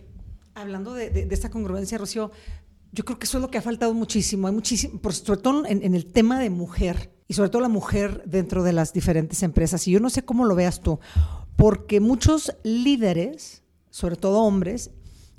hablando 0.54 0.94
de, 0.94 1.28
esta 1.32 1.50
congruencia, 1.50 1.98
Rocío, 1.98 2.32
yo 2.92 3.04
creo 3.04 3.18
que 3.18 3.26
eso 3.26 3.40
es 3.40 3.42
lo 3.42 3.50
que 3.50 3.58
ha 3.58 3.64
faltado 3.64 3.94
muchísimo. 3.96 4.48
Hay 4.48 4.54
muchísimo, 4.54 5.00
sobre 5.12 5.42
todo 5.42 5.66
en 5.66 5.96
el 5.96 6.06
tema 6.06 6.40
de 6.40 6.52
mujer 6.52 7.12
y 7.28 7.34
sobre 7.34 7.50
todo 7.50 7.64
la 7.64 7.70
mujer 7.70 8.22
dentro 8.28 8.62
de 8.62 8.74
las 8.74 8.94
diferentes 8.94 9.42
empresas. 9.42 9.88
Y 9.88 9.92
yo 9.92 10.00
no 10.00 10.12
sé 10.12 10.24
cómo 10.24 10.46
lo 10.46 10.54
veas 10.54 10.82
tú, 10.82 11.00
porque 11.56 12.00
muchos 12.00 12.56
líderes, 12.64 13.64
sobre 13.90 14.18
todo 14.18 14.42
hombres, 14.42 14.92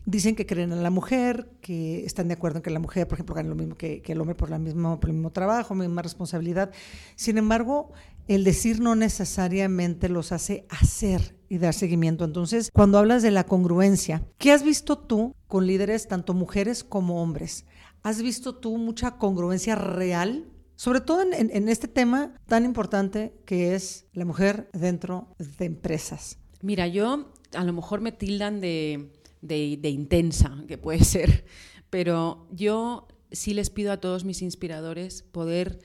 dicen 0.06 0.36
que 0.36 0.46
creen 0.46 0.72
en 0.72 0.82
la 0.82 0.90
mujer, 0.90 1.48
que 1.60 2.04
están 2.04 2.28
de 2.28 2.34
acuerdo 2.34 2.58
en 2.58 2.62
que 2.62 2.70
la 2.70 2.78
mujer, 2.78 3.08
por 3.08 3.16
ejemplo, 3.16 3.34
gane 3.34 3.48
lo 3.48 3.54
mismo 3.54 3.74
que, 3.76 4.02
el 4.04 4.20
hombre 4.20 4.34
por, 4.34 4.52
el 4.52 4.60
mismo 4.60 5.30
trabajo, 5.32 5.74
misma 5.74 6.02
responsabilidad. 6.02 6.70
Sin 7.16 7.38
embargo, 7.38 7.92
el 8.28 8.44
decir 8.44 8.80
no 8.80 8.94
necesariamente 8.94 10.08
los 10.08 10.32
hace 10.32 10.66
hacer 10.68 11.36
y 11.48 11.58
dar 11.58 11.74
seguimiento. 11.74 12.24
Entonces, 12.24 12.70
cuando 12.72 12.98
hablas 12.98 13.22
de 13.22 13.30
la 13.30 13.44
congruencia, 13.44 14.26
¿qué 14.38 14.52
has 14.52 14.62
visto 14.62 14.98
tú 14.98 15.34
con 15.46 15.66
líderes, 15.66 16.08
tanto 16.08 16.34
mujeres 16.34 16.84
como 16.84 17.22
hombres? 17.22 17.66
¿Has 18.02 18.20
visto 18.20 18.54
tú 18.54 18.76
mucha 18.76 19.12
congruencia 19.12 19.74
real 19.74 20.50
sobre 20.76 21.00
todo 21.00 21.22
en, 21.22 21.68
este 21.68 21.88
tema 21.88 22.34
tan 22.46 22.64
importante 22.64 23.32
que 23.46 23.74
es 23.74 24.06
la 24.12 24.24
mujer 24.24 24.68
dentro 24.72 25.28
de 25.38 25.66
empresas. 25.66 26.38
Mira, 26.62 26.88
yo 26.88 27.32
a 27.54 27.64
lo 27.64 27.72
mejor 27.72 28.00
me 28.00 28.10
tildan 28.10 28.60
de, 28.60 29.12
intensa, 29.52 30.64
que 30.68 30.78
puede 30.78 31.04
ser, 31.04 31.44
pero 31.90 32.48
yo 32.50 33.08
sí 33.30 33.54
les 33.54 33.70
pido 33.70 33.92
a 33.92 34.00
todos 34.00 34.24
mis 34.24 34.42
inspiradores 34.42 35.22
poder 35.22 35.80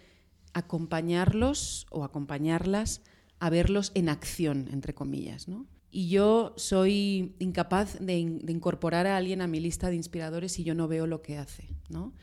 acompañarlos 0.54 1.86
o 1.92 2.04
acompañarlas 2.04 3.02
a 3.40 3.50
verlos 3.50 3.92
en 3.96 4.10
acción, 4.10 4.68
entre 4.72 4.94
comillas, 4.94 5.48
Y 5.92 6.10
yo 6.10 6.54
soy 6.58 7.36
incapaz 7.40 7.98
de, 8.00 8.40
de, 8.42 8.52
incorporar 8.52 9.08
a 9.08 9.18
alguien 9.18 9.42
a 9.42 9.48
mi 9.48 9.60
lista 9.60 9.90
de 9.90 9.96
inspiradores 9.96 10.52
si 10.52 10.64
yo 10.64 10.76
no 10.76 10.88
veo 10.88 11.08
lo 11.08 11.22
que 11.22 11.38
hace, 11.38 11.70
¿no? 11.90 12.14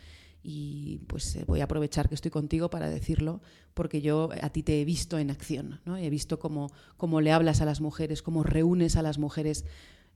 y 0.49 0.99
pues 1.09 1.35
eh, 1.35 1.45
voy 1.45 1.61
a 1.61 1.65
aprovechar 1.65 2.09
que 2.09 2.15
estoy 2.15 2.31
contigo 2.31 2.71
para 2.71 2.89
decirlo, 2.89 3.43
porque 3.75 4.01
yo 4.01 4.29
a 4.41 4.51
ti 4.51 4.63
te 4.63 4.81
he 4.81 4.85
visto 4.85 5.19
en 5.19 5.33
acción, 5.33 5.81
¿no? 5.85 5.97
he 5.97 6.09
visto 6.09 6.39
cómo, 6.39 6.71
cómo 6.97 7.21
le 7.21 7.33
hablas 7.33 7.61
a 7.63 7.65
las 7.65 7.81
mujeres, 7.81 8.23
cómo 8.23 8.45
reúnes 8.45 8.95
a 8.95 9.03
las 9.03 9.19
mujeres 9.19 9.65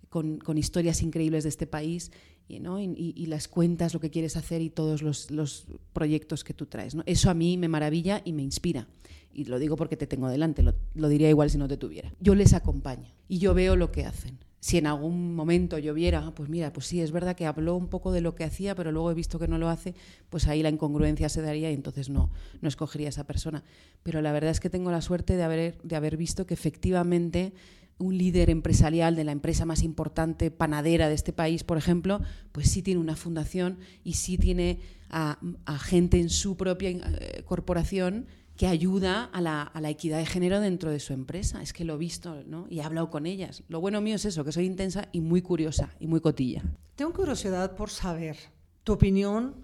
con, 0.08 0.38
con 0.38 0.58
historias 0.58 1.02
increíbles 1.02 1.44
de 1.44 1.50
este 1.50 1.66
país 1.66 2.10
¿no? 2.48 2.80
y, 2.80 3.14
y, 3.16 3.26
las 3.26 3.46
cuentas, 3.46 3.94
lo 3.94 4.00
que 4.00 4.10
quieres 4.10 4.36
hacer 4.36 4.60
y 4.60 4.70
todos 4.70 5.02
los, 5.02 5.30
los 5.30 5.66
proyectos 5.92 6.42
que 6.42 6.54
tú 6.54 6.66
traes. 6.66 6.94
¿no? 6.94 7.04
Eso 7.06 7.30
a 7.30 7.34
mí 7.34 7.56
me 7.56 7.68
maravilla 7.68 8.22
y 8.24 8.32
me 8.32 8.42
inspira. 8.42 8.88
Y 9.32 9.44
lo 9.44 9.60
digo 9.60 9.76
porque 9.76 9.96
te 9.96 10.08
tengo 10.08 10.28
delante, 10.28 10.62
lo, 10.62 10.74
lo 10.94 11.08
diría 11.08 11.28
igual 11.28 11.50
si 11.50 11.58
no 11.58 11.68
te 11.68 11.76
tuviera. 11.76 12.12
Yo 12.18 12.34
les 12.34 12.52
acompaño 12.52 13.12
y 13.28 13.38
yo 13.38 13.54
veo 13.54 13.76
lo 13.76 13.92
que 13.92 14.04
hacen 14.04 14.38
si 14.60 14.76
en 14.76 14.86
algún 14.86 15.34
momento 15.34 15.78
yo 15.78 15.94
viera, 15.94 16.26
ah, 16.26 16.34
pues 16.34 16.50
mira, 16.50 16.70
pues 16.72 16.86
sí, 16.86 17.00
es 17.00 17.12
verdad 17.12 17.34
que 17.34 17.46
habló 17.46 17.76
un 17.76 17.88
poco 17.88 18.12
de 18.12 18.20
lo 18.20 18.34
que 18.34 18.44
hacía, 18.44 18.74
pero 18.74 18.92
luego 18.92 19.10
he 19.10 19.14
visto 19.14 19.38
que 19.38 19.48
no 19.48 19.56
lo 19.56 19.70
hace, 19.70 19.94
pues 20.28 20.46
ahí 20.46 20.62
la 20.62 20.68
incongruencia 20.68 21.30
se 21.30 21.40
daría 21.40 21.70
y 21.70 21.74
entonces 21.74 22.10
no, 22.10 22.30
no 22.60 22.68
escogería 22.68 23.08
a 23.08 23.10
esa 23.10 23.24
persona. 23.24 23.64
Pero 24.02 24.20
la 24.20 24.32
verdad 24.32 24.50
es 24.50 24.60
que 24.60 24.68
tengo 24.68 24.90
la 24.90 25.00
suerte 25.00 25.36
de 25.36 25.42
haber, 25.42 25.80
de 25.82 25.96
haber 25.96 26.18
visto 26.18 26.46
que 26.46 26.52
efectivamente 26.52 27.54
un 28.00 28.18
líder 28.18 28.50
empresarial 28.50 29.14
de 29.14 29.24
la 29.24 29.32
empresa 29.32 29.64
más 29.64 29.82
importante 29.82 30.50
panadera 30.50 31.08
de 31.08 31.14
este 31.14 31.32
país, 31.32 31.62
por 31.62 31.78
ejemplo, 31.78 32.20
pues 32.52 32.70
sí 32.70 32.82
tiene 32.82 33.00
una 33.00 33.14
fundación 33.14 33.78
y 34.02 34.14
sí 34.14 34.38
tiene 34.38 34.80
a, 35.10 35.38
gente 35.78 36.18
en 36.18 36.30
su 36.30 36.56
propia 36.56 36.90
eh, 36.90 37.42
corporación 37.44 38.26
que 38.56 38.66
ayuda 38.66 39.24
a 39.24 39.40
la, 39.40 39.62
a 39.62 39.80
la, 39.80 39.90
equidad 39.90 40.18
de 40.18 40.26
género 40.26 40.60
dentro 40.60 40.90
de 40.90 41.00
su 41.00 41.12
empresa. 41.12 41.62
Es 41.62 41.72
que 41.72 41.84
lo 41.84 41.94
he 41.94 41.98
visto 41.98 42.42
¿no? 42.46 42.66
y 42.68 42.80
he 42.80 42.82
hablado 42.82 43.10
con 43.10 43.26
ellas. 43.26 43.62
Lo 43.68 43.80
bueno 43.80 44.00
mío 44.00 44.16
es 44.16 44.24
eso, 44.24 44.44
que 44.44 44.52
soy 44.52 44.66
intensa 44.66 45.08
y 45.12 45.20
muy 45.20 45.40
curiosa 45.40 45.90
y 45.98 46.06
muy 46.06 46.20
cotilla. 46.20 46.62
Tengo 46.94 47.12
curiosidad 47.12 47.74
por 47.74 47.90
saber 47.90 48.36
tu 48.84 48.92
opinión 48.92 49.54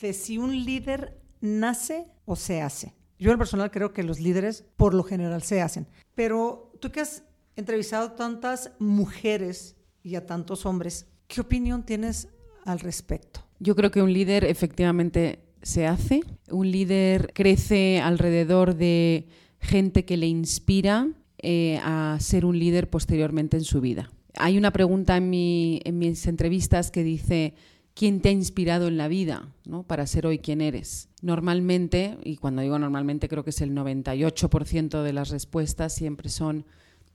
de 0.00 0.12
si 0.12 0.38
un 0.38 0.64
líder 0.64 1.20
nace 1.40 2.06
o 2.24 2.36
se 2.36 2.62
hace. 2.62 2.94
Yo 3.18 3.32
en 3.32 3.38
personal 3.38 3.70
creo 3.70 3.92
que 3.92 4.02
los 4.02 4.20
líderes 4.20 4.64
por 4.76 4.94
lo 4.94 5.02
general 5.02 5.42
se 5.42 5.60
hacen. 5.60 5.86
Pero 6.14 6.72
tú 6.80 6.90
que 6.90 7.00
has 7.00 7.24
entrevistado 7.58 8.06
a 8.06 8.16
tantas 8.16 8.70
mujeres 8.78 9.76
y 10.04 10.14
a 10.14 10.24
tantos 10.24 10.64
hombres, 10.64 11.06
¿qué 11.26 11.40
opinión 11.40 11.82
tienes 11.82 12.28
al 12.64 12.78
respecto? 12.78 13.40
Yo 13.58 13.74
creo 13.74 13.90
que 13.90 14.00
un 14.00 14.12
líder 14.12 14.44
efectivamente 14.44 15.40
se 15.60 15.86
hace. 15.86 16.20
Un 16.50 16.70
líder 16.70 17.32
crece 17.34 18.00
alrededor 18.00 18.76
de 18.76 19.26
gente 19.58 20.04
que 20.04 20.16
le 20.16 20.28
inspira 20.28 21.08
eh, 21.38 21.80
a 21.82 22.16
ser 22.20 22.44
un 22.44 22.56
líder 22.56 22.88
posteriormente 22.88 23.56
en 23.56 23.64
su 23.64 23.80
vida. 23.80 24.08
Hay 24.36 24.56
una 24.56 24.72
pregunta 24.72 25.16
en, 25.16 25.28
mi, 25.28 25.80
en 25.84 25.98
mis 25.98 26.28
entrevistas 26.28 26.92
que 26.92 27.02
dice, 27.02 27.54
¿quién 27.92 28.20
te 28.20 28.28
ha 28.28 28.32
inspirado 28.32 28.86
en 28.86 28.96
la 28.96 29.08
vida 29.08 29.52
¿no? 29.64 29.82
para 29.82 30.06
ser 30.06 30.28
hoy 30.28 30.38
quien 30.38 30.60
eres? 30.60 31.08
Normalmente, 31.22 32.18
y 32.22 32.36
cuando 32.36 32.62
digo 32.62 32.78
normalmente 32.78 33.28
creo 33.28 33.42
que 33.42 33.50
es 33.50 33.60
el 33.62 33.72
98% 33.72 35.02
de 35.02 35.12
las 35.12 35.30
respuestas, 35.30 35.92
siempre 35.92 36.28
son 36.28 36.64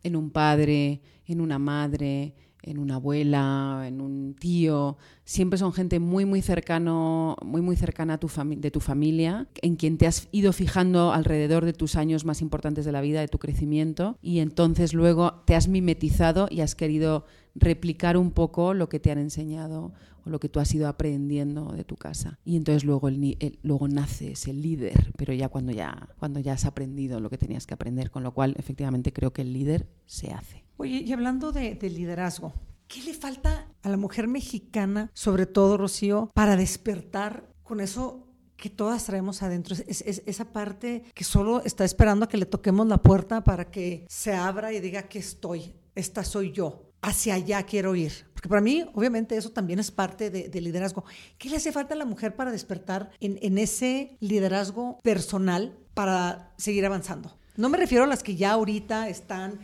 en 0.04 0.16
un 0.16 0.30
padre, 0.30 1.02
en 1.26 1.42
una 1.42 1.58
madre, 1.58 2.36
en 2.64 2.80
una 2.80 2.96
abuela, 2.96 3.84
en 3.86 4.02
un 4.02 4.36
tío, 4.40 4.98
siempre 5.26 5.60
son 5.60 5.74
gente 5.74 6.00
muy 6.00 6.26
muy 6.26 6.42
cercano, 6.42 7.36
muy 7.44 7.62
muy 7.62 7.76
cercana 7.76 8.16
a 8.16 8.18
tu 8.20 8.30
de 8.58 8.72
tu 8.72 8.80
familia, 8.80 9.48
en 9.62 9.76
quien 9.76 9.98
te 9.98 10.08
has 10.08 10.28
ido 10.32 10.54
fijando 10.54 11.14
alrededor 11.14 11.66
de 11.66 11.74
tus 11.74 11.96
años 11.96 12.26
más 12.26 12.42
importantes 12.42 12.86
de 12.86 12.92
la 12.92 13.02
vida, 13.02 13.22
de 13.22 13.28
tu 13.28 13.38
crecimiento, 13.38 14.18
y 14.22 14.40
entonces 14.40 14.94
luego 14.94 15.44
te 15.46 15.56
has 15.56 15.68
mimetizado 15.68 16.48
y 16.50 16.62
has 16.62 16.76
querido 16.76 17.26
replicar 17.56 18.18
un 18.18 18.32
poco 18.32 18.74
lo 18.74 18.90
que 18.90 19.00
te 19.00 19.12
han 19.12 19.20
enseñado 19.20 19.94
o 20.26 20.30
lo 20.30 20.40
que 20.40 20.50
tú 20.50 20.60
has 20.60 20.74
ido 20.74 20.88
aprendiendo 20.88 21.74
de 21.74 21.84
tu 21.84 21.96
casa. 21.96 22.40
Y 22.46 22.56
entonces 22.56 22.84
luego, 22.84 23.10
el, 23.10 23.38
el, 23.40 23.60
luego 23.62 23.88
naces 23.88 24.48
el 24.48 24.62
líder, 24.62 25.14
pero 25.18 25.34
ya 25.34 25.50
cuando, 25.50 25.72
ya 25.72 26.10
cuando 26.18 26.40
ya 26.40 26.54
has 26.54 26.66
aprendido 26.66 27.20
lo 27.20 27.30
que 27.30 27.38
tenías 27.38 27.68
que 27.68 27.74
aprender, 27.74 28.10
con 28.10 28.24
lo 28.24 28.34
cual 28.34 28.56
efectivamente 28.58 29.12
creo 29.12 29.34
que 29.34 29.42
el 29.42 29.54
líder 29.54 29.88
se 30.06 30.32
hace. 30.32 30.63
Oye, 30.78 31.04
y 31.06 31.14
hablando 31.14 31.52
de, 31.52 31.76
de 31.76 31.90
liderazgo, 31.90 32.54
¿qué 32.88 33.02
le 33.04 33.14
falta 33.14 33.68
a 33.82 33.90
la 33.90 33.98
mujer 33.98 34.28
mexicana, 34.28 35.10
sobre 35.14 35.46
todo 35.46 35.78
Rocío, 35.78 36.32
para 36.34 36.56
despertar 36.56 37.54
con 37.64 37.80
eso 37.80 38.28
que 38.64 38.70
todas 38.70 39.04
traemos 39.04 39.44
adentro, 39.44 39.76
es, 39.76 40.02
es, 40.02 40.24
esa 40.26 40.46
parte 40.54 41.04
que 41.14 41.26
solo 41.26 41.62
está 41.66 41.84
esperando 41.84 42.24
a 42.24 42.30
que 42.30 42.38
le 42.38 42.46
toquemos 42.46 42.88
la 42.88 42.98
puerta 42.98 43.44
para 43.44 43.70
que 43.70 44.06
se 44.08 44.34
abra 44.34 44.72
y 44.72 44.80
diga 44.80 45.04
que 45.04 45.20
estoy, 45.20 45.74
esta 45.96 46.24
soy 46.24 46.54
yo, 46.54 46.94
hacia 47.02 47.34
allá 47.34 47.64
quiero 47.64 47.94
ir. 47.94 48.14
Porque 48.34 48.48
para 48.48 48.62
mí, 48.62 48.86
obviamente, 48.94 49.36
eso 49.36 49.52
también 49.52 49.80
es 49.80 49.92
parte 49.92 50.30
de, 50.30 50.48
de 50.48 50.62
liderazgo. 50.62 51.04
¿Qué 51.38 51.50
le 51.50 51.58
hace 51.58 51.74
falta 51.74 51.94
a 51.94 51.98
la 51.98 52.06
mujer 52.06 52.36
para 52.36 52.52
despertar 52.52 53.12
en, 53.20 53.38
en, 53.42 53.58
ese 53.58 54.16
liderazgo 54.22 55.00
personal 55.04 55.78
para 55.94 56.54
seguir 56.58 56.86
avanzando? 56.86 57.38
No 57.58 57.68
me 57.68 57.78
refiero 57.78 58.06
a 58.06 58.08
las 58.08 58.24
que 58.24 58.36
ya 58.36 58.54
ahorita 58.54 59.10
están 59.10 59.60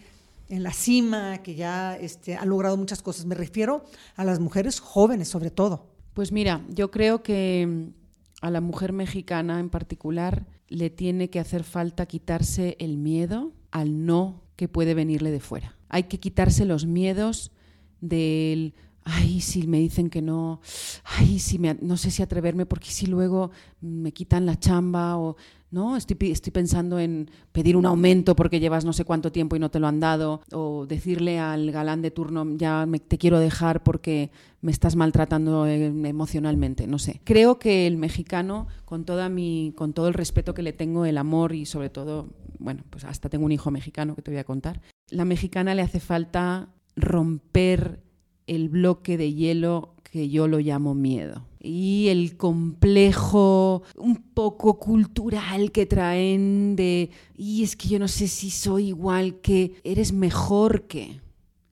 en 0.49 0.63
la 0.63 0.73
cima, 0.73 1.41
que 1.43 1.55
ya 1.55 1.95
este, 1.95 2.35
han 2.35 2.49
logrado 2.49 2.75
muchas 2.75 3.01
cosas. 3.01 3.25
Me 3.25 3.35
refiero 3.35 3.85
a 4.15 4.23
las 4.25 4.39
mujeres 4.39 4.79
jóvenes, 4.79 5.27
sobre 5.27 5.51
todo. 5.51 5.87
Pues 6.13 6.31
mira, 6.31 6.65
yo 6.69 6.91
creo 6.91 7.23
que 7.23 7.65
mm, 7.67 8.45
a 8.45 8.51
la 8.51 8.61
mujer 8.61 8.91
mexicana 8.93 9.59
en 9.59 9.69
particular 9.69 10.45
le 10.67 10.89
tiene 10.89 11.29
que 11.29 11.39
hacer 11.39 11.63
falta 11.63 12.05
quitarse 12.05 12.75
el 12.79 12.97
miedo 12.97 13.53
al 13.71 14.05
no 14.05 14.43
que 14.55 14.67
puede 14.67 14.93
venirle 14.93 15.31
de 15.31 15.39
fuera 15.39 15.79
hay 15.89 16.03
que 16.03 16.19
quitarse 16.19 16.65
los 16.65 16.85
miedos 16.85 17.51
del 17.99 18.75
ay, 19.03 19.41
si 19.41 19.65
me 19.65 19.79
dicen 19.79 20.11
que 20.11 20.21
no, 20.21 20.61
ay, 21.03 21.39
si 21.39 21.57
me, 21.57 21.73
no 21.81 21.97
sé 21.97 22.11
si 22.11 22.21
atreverme 22.21 22.67
porque 22.67 22.91
si 22.91 23.07
luego 23.07 23.49
me 23.81 24.13
quitan 24.13 24.45
la 24.45 24.59
chamba 24.59 25.17
o 25.17 25.35
no, 25.71 25.97
estoy, 25.97 26.17
estoy 26.31 26.51
pensando 26.51 26.99
en 26.99 27.29
pedir 27.51 27.77
un 27.77 27.85
aumento 27.85 28.35
porque 28.35 28.59
llevas 28.59 28.85
no 28.85 28.93
sé 28.93 29.05
cuánto 29.05 29.31
tiempo 29.31 29.55
y 29.55 29.59
no 29.59 29.69
te 29.69 29.79
lo 29.79 29.87
han 29.87 29.99
dado 29.99 30.41
o 30.51 30.87
decirle 30.87 31.39
al 31.39 31.71
galán 31.71 32.01
de 32.01 32.09
turno 32.09 32.45
ya 32.57 32.85
me, 32.87 32.99
te 32.99 33.19
quiero 33.19 33.39
dejar 33.39 33.83
porque 33.83 34.31
me 34.61 34.71
estás 34.71 34.95
maltratando 34.95 35.67
eh, 35.67 35.85
emocionalmente, 35.85 36.87
no 36.87 36.97
sé. 36.97 37.21
Creo 37.23 37.59
que 37.59 37.85
el 37.85 37.97
mexicano 37.97 38.67
con 38.85 39.05
toda 39.05 39.29
mi 39.29 39.73
con 39.75 39.93
todo 39.93 40.07
el 40.07 40.15
respeto 40.15 40.53
que 40.53 40.63
le 40.63 40.73
tengo, 40.73 41.05
el 41.05 41.17
amor 41.17 41.53
y 41.53 41.65
sobre 41.65 41.89
todo, 41.89 42.29
bueno, 42.57 42.83
pues 42.89 43.05
hasta 43.05 43.29
tengo 43.29 43.45
un 43.45 43.51
hijo 43.51 43.69
mexicano 43.69 44.15
que 44.15 44.23
te 44.23 44.31
voy 44.31 44.39
a 44.39 44.43
contar. 44.45 44.81
La 45.09 45.25
mexicana 45.25 45.75
le 45.75 45.83
hace 45.83 45.99
falta 45.99 46.69
romper 46.95 48.01
el 48.47 48.69
bloque 48.69 49.17
de 49.17 49.33
hielo 49.33 49.93
que 50.03 50.29
yo 50.29 50.47
lo 50.47 50.59
llamo 50.59 50.95
miedo. 50.95 51.48
Y 51.59 52.07
el 52.07 52.37
complejo 52.37 53.83
un 53.97 54.15
poco 54.15 54.79
cultural 54.79 55.71
que 55.71 55.85
traen 55.85 56.75
de, 56.75 57.09
y 57.35 57.63
es 57.63 57.75
que 57.75 57.89
yo 57.89 57.99
no 57.99 58.07
sé 58.07 58.27
si 58.27 58.49
soy 58.49 58.87
igual 58.87 59.41
que, 59.41 59.81
eres 59.83 60.13
mejor 60.13 60.87
que. 60.87 61.19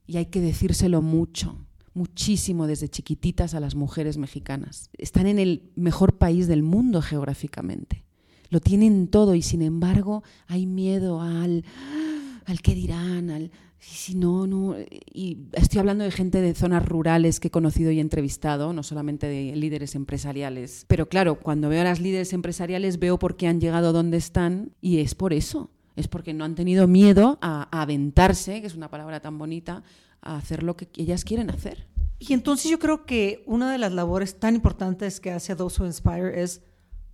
Y 0.06 0.18
hay 0.18 0.26
que 0.26 0.42
decírselo 0.42 1.02
mucho, 1.02 1.58
muchísimo 1.94 2.68
desde 2.68 2.90
chiquititas 2.90 3.54
a 3.54 3.60
las 3.60 3.76
mujeres 3.76 4.18
mexicanas. 4.18 4.90
Están 4.98 5.28
en 5.28 5.40
el 5.40 5.72
mejor 5.76 6.18
país 6.18 6.48
del 6.48 6.64
mundo 6.64 7.02
geográficamente. 7.02 8.04
Lo 8.50 8.60
tienen 8.60 9.08
todo 9.08 9.36
y 9.36 9.42
sin 9.42 9.62
embargo 9.62 10.24
hay 10.48 10.66
miedo 10.66 11.22
al, 11.22 11.66
al 12.48 12.62
que 12.62 12.74
dirán, 12.74 13.30
al, 13.30 13.52
si 13.78 14.16
no, 14.16 14.48
no. 14.48 14.76
Y 15.14 15.38
estoy 15.52 15.80
hablando 15.80 16.06
de 16.06 16.12
gente 16.12 16.42
de 16.42 16.56
zonas 16.56 16.86
rurales 16.86 17.40
que 17.40 17.50
he 17.50 17.52
conocido 17.52 17.92
y 17.92 18.00
entrevistado, 18.00 18.72
no 18.72 18.84
solamente 18.84 19.28
de 19.28 19.56
líderes 19.56 19.96
empresariales. 19.96 20.86
Pero 20.88 21.10
claro, 21.10 21.36
cuando 21.36 21.68
veo 21.68 21.82
a 21.82 21.84
las 21.84 22.00
líderes 22.00 22.32
empresariales 22.32 23.00
veo 23.00 23.20
por 23.20 23.36
qué 23.36 23.48
han 23.48 23.60
llegado 23.60 23.92
donde 23.92 24.18
están 24.18 24.72
y 24.82 25.00
es 25.00 25.14
por 25.14 25.34
eso. 25.34 25.70
Es 25.98 26.08
porque 26.08 26.34
no 26.34 26.46
han 26.46 26.56
tenido 26.56 26.88
miedo 26.88 27.38
a, 27.42 27.68
aventarse, 27.82 28.62
que 28.62 28.68
es 28.68 28.76
una 28.76 28.90
palabra 28.90 29.20
tan 29.20 29.38
bonita, 29.38 29.84
a 30.22 30.38
hacer 30.38 30.64
lo 30.64 30.78
que 30.78 30.88
ellas 30.96 31.26
quieren 31.26 31.50
hacer. 31.50 31.88
Y 32.20 32.34
entonces 32.34 32.72
yo 32.72 32.80
creo 32.80 33.06
que 33.06 33.44
una 33.46 33.72
de 33.72 33.78
las 33.78 33.92
labores 33.92 34.40
tan 34.40 34.56
importantes 34.56 35.20
que 35.20 35.32
hace 35.32 35.56
Those 35.56 35.84
Inspire 35.84 36.42
es 36.42 36.62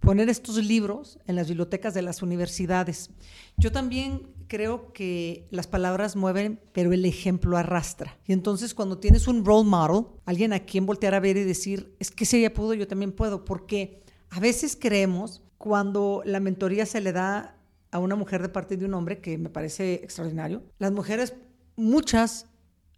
poner 0.03 0.27
estos 0.29 0.57
libros 0.57 1.17
en 1.27 1.37
las 1.37 1.47
bibliotecas 1.47 1.93
de 1.93 2.01
las 2.01 2.21
universidades. 2.21 3.09
Yo 3.57 3.71
también 3.71 4.32
creo 4.53 4.93
que 4.93 5.47
las 5.49 5.65
palabras 5.65 6.15
mueven, 6.15 6.59
pero 6.73 6.93
el 6.93 7.05
ejemplo 7.05 7.57
arrastra. 7.57 8.19
Y 8.27 8.33
entonces 8.33 8.75
cuando 8.75 8.99
tienes 8.99 9.27
un 9.27 9.43
role 9.43 9.67
model, 9.67 10.05
alguien 10.25 10.53
a 10.53 10.59
quien 10.59 10.85
voltear 10.85 11.15
a 11.15 11.19
ver 11.19 11.37
y 11.37 11.43
decir, 11.43 11.95
es 11.97 12.11
que 12.11 12.23
si 12.23 12.37
ella 12.37 12.53
pudo, 12.53 12.75
yo 12.75 12.87
también 12.87 13.13
puedo, 13.13 13.45
porque 13.45 14.03
a 14.29 14.39
veces 14.39 14.77
creemos 14.79 15.41
cuando 15.57 16.21
la 16.23 16.39
mentoría 16.39 16.85
se 16.85 17.01
le 17.01 17.11
da 17.13 17.57
a 17.89 17.97
una 17.97 18.15
mujer 18.15 18.43
de 18.43 18.49
parte 18.49 18.77
de 18.77 18.85
un 18.85 18.93
hombre, 18.93 19.21
que 19.21 19.39
me 19.39 19.49
parece 19.49 19.95
extraordinario, 19.95 20.61
las 20.77 20.91
mujeres, 20.91 21.33
muchas, 21.75 22.45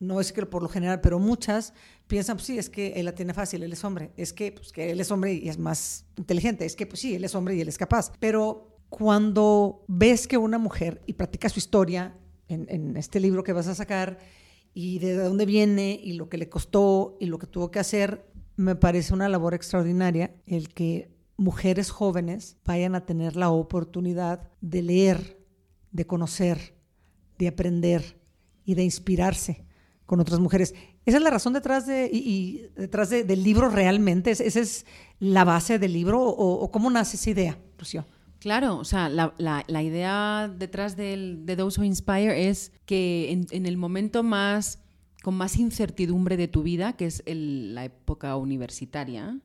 no 0.01 0.19
es 0.19 0.33
que 0.33 0.45
por 0.45 0.62
lo 0.62 0.67
general, 0.67 1.00
pero 1.00 1.19
muchas 1.19 1.71
piensan, 2.07 2.35
pues 2.35 2.47
sí, 2.47 2.57
es 2.57 2.69
que 2.69 2.95
él 2.97 3.05
la 3.05 3.15
tiene 3.15 3.33
fácil, 3.33 3.63
él 3.63 3.71
es 3.71 3.81
hombre, 3.85 4.12
es 4.17 4.33
que, 4.33 4.51
pues, 4.51 4.74
que 4.74 4.91
él 4.91 5.00
es 5.00 5.09
hombre 5.09 5.31
y 5.31 5.47
es 5.47 5.57
más 5.57 6.03
inteligente, 6.17 6.65
es 6.65 6.75
que 6.75 6.85
pues 6.85 7.00
sí, 7.00 7.15
él 7.15 7.24
es 7.24 7.33
hombre 7.33 7.55
y 7.55 7.62
él 7.62 7.69
es 7.69 7.77
capaz. 7.77 8.12
Pero 8.19 8.75
cuando 8.89 9.84
ves 9.88 10.27
que 10.27 10.38
una 10.38 10.58
mujer, 10.58 11.01
y 11.06 11.13
practica 11.13 11.50
su 11.50 11.60
historia 11.60 12.18
en, 12.48 12.96
este 12.98 13.20
libro 13.20 13.44
que 13.44 13.54
vas 13.54 13.68
a 13.68 13.75
sacar, 13.75 14.20
y 14.74 15.00
de 15.00 15.15
dónde 15.15 15.46
viene, 15.46 16.00
y 16.01 16.13
lo 16.13 16.30
que 16.30 16.38
le 16.38 16.50
costó, 16.50 17.18
y 17.20 17.25
lo 17.25 17.39
que 17.39 17.48
tuvo 17.48 17.72
que 17.72 17.80
hacer, 17.80 18.25
me 18.56 18.75
parece 18.75 19.13
una 19.13 19.30
labor 19.30 19.54
extraordinaria 19.54 20.34
el 20.46 20.70
que 20.74 21.15
mujeres 21.38 21.89
jóvenes 21.89 22.58
vayan 22.65 22.96
a 22.96 23.06
tener 23.06 23.36
la 23.36 23.50
oportunidad 23.50 24.50
de 24.62 24.82
leer, 24.82 25.46
de 25.92 26.06
conocer, 26.06 26.75
de 27.38 27.48
aprender 27.48 28.22
y 28.63 28.75
de 28.75 28.84
inspirarse 28.84 29.65
con 30.06 30.20
otras 30.20 30.39
mujeres 30.39 30.74
Esa 31.06 31.18
es 31.18 31.24
la 31.24 31.30
razón 31.30 31.54
detrás, 31.54 31.88
de, 31.88 32.10
y, 32.12 32.68
detrás 32.75 33.10
del 33.10 33.44
libro 33.44 33.70
realmente. 33.70 34.32
¿Esa 34.32 34.44
es 34.44 34.86
la 35.20 35.44
base 35.44 35.80
del 35.80 35.94
libro 35.94 36.22
o, 36.24 36.72
cómo 36.72 36.89
nace 36.89 37.18
esa 37.18 37.30
idea, 37.30 37.60
Rocío? 37.77 38.06
Claro, 38.45 38.77
o 38.77 38.83
sea, 38.83 39.09
la, 39.09 39.81
idea 39.81 40.53
detrás 40.55 40.95
del, 40.95 41.47
de 41.47 41.55
Those 41.55 41.81
Who 41.81 41.83
Inspire 41.83 42.47
es 42.47 42.71
que 42.85 43.31
en, 43.49 43.65
el 43.65 43.75
momento 43.75 44.21
más 44.21 44.83
con 45.23 45.33
más 45.33 45.57
incertidumbre 45.57 46.37
de 46.37 46.47
tu 46.47 46.61
vida, 46.61 46.93
que 46.93 47.07
es 47.07 47.23
la 47.25 47.85
época 47.85 48.35
universitaria, 48.35 49.39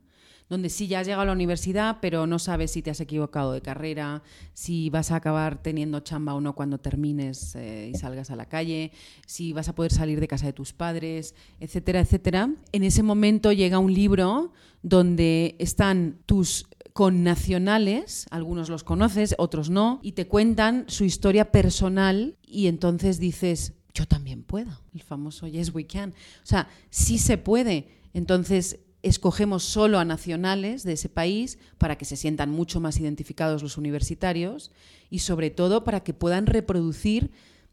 donde 0.50 0.68
sí 0.68 0.86
ya 0.86 1.00
has 1.00 1.06
llegado 1.06 1.22
a 1.22 1.24
la 1.24 1.32
universidad, 1.32 1.96
pero 2.02 2.26
no 2.26 2.38
sabes 2.38 2.72
si 2.72 2.82
te 2.82 2.90
has 2.90 3.00
equivocado 3.00 3.52
de 3.52 3.62
carrera, 3.62 4.22
si 4.52 4.90
vas 4.90 5.12
a 5.12 5.16
acabar 5.16 5.62
teniendo 5.62 6.00
chamba 6.00 6.34
o 6.34 6.42
no 6.42 6.54
cuando 6.54 6.76
termines 6.76 7.54
eh, 7.54 7.92
y 7.94 7.96
salgas 7.96 8.30
a 8.30 8.36
la 8.36 8.50
calle, 8.50 8.92
si 9.24 9.54
vas 9.54 9.70
a 9.70 9.74
poder 9.74 9.92
salir 9.92 10.20
de 10.20 10.28
casa 10.28 10.44
de 10.44 10.52
tus 10.52 10.74
padres, 10.74 11.34
etcétera, 11.58 12.00
etcétera. 12.00 12.50
En 12.72 12.84
ese 12.84 13.02
momento 13.02 13.50
llega 13.50 13.78
un 13.78 13.94
libro 13.94 14.52
donde 14.82 15.56
están 15.58 16.18
tus 16.26 16.66
connacionales, 17.00 18.26
algunos 18.30 18.68
los 18.68 18.84
conoces, 18.84 19.34
otros 19.38 19.70
no, 19.70 20.00
y 20.02 20.12
te 20.12 20.26
cuentan 20.26 20.84
su 20.88 21.04
historia 21.04 21.50
personal 21.50 22.36
y 22.46 22.66
entonces 22.66 23.18
dices, 23.18 23.72
yo 23.94 24.04
también 24.04 24.42
puedo, 24.42 24.82
el 24.92 25.00
famoso 25.00 25.46
yes 25.46 25.74
we 25.74 25.86
can. 25.86 26.10
O 26.10 26.46
sea, 26.46 26.68
sí 26.90 27.16
se 27.16 27.38
puede. 27.38 27.88
Entonces, 28.12 28.80
escogemos 29.02 29.62
solo 29.62 29.98
a 29.98 30.04
nacionales 30.04 30.82
de 30.82 30.92
ese 30.92 31.08
país 31.08 31.58
para 31.78 31.96
que 31.96 32.04
se 32.04 32.16
sientan 32.16 32.50
mucho 32.50 32.80
más 32.80 33.00
identificados 33.00 33.62
los 33.62 33.78
universitarios 33.78 34.70
y 35.08 35.20
sobre 35.20 35.48
todo 35.48 35.84
para 35.84 36.00
que 36.00 36.12
puedan 36.12 36.44
reproducir 36.44 37.30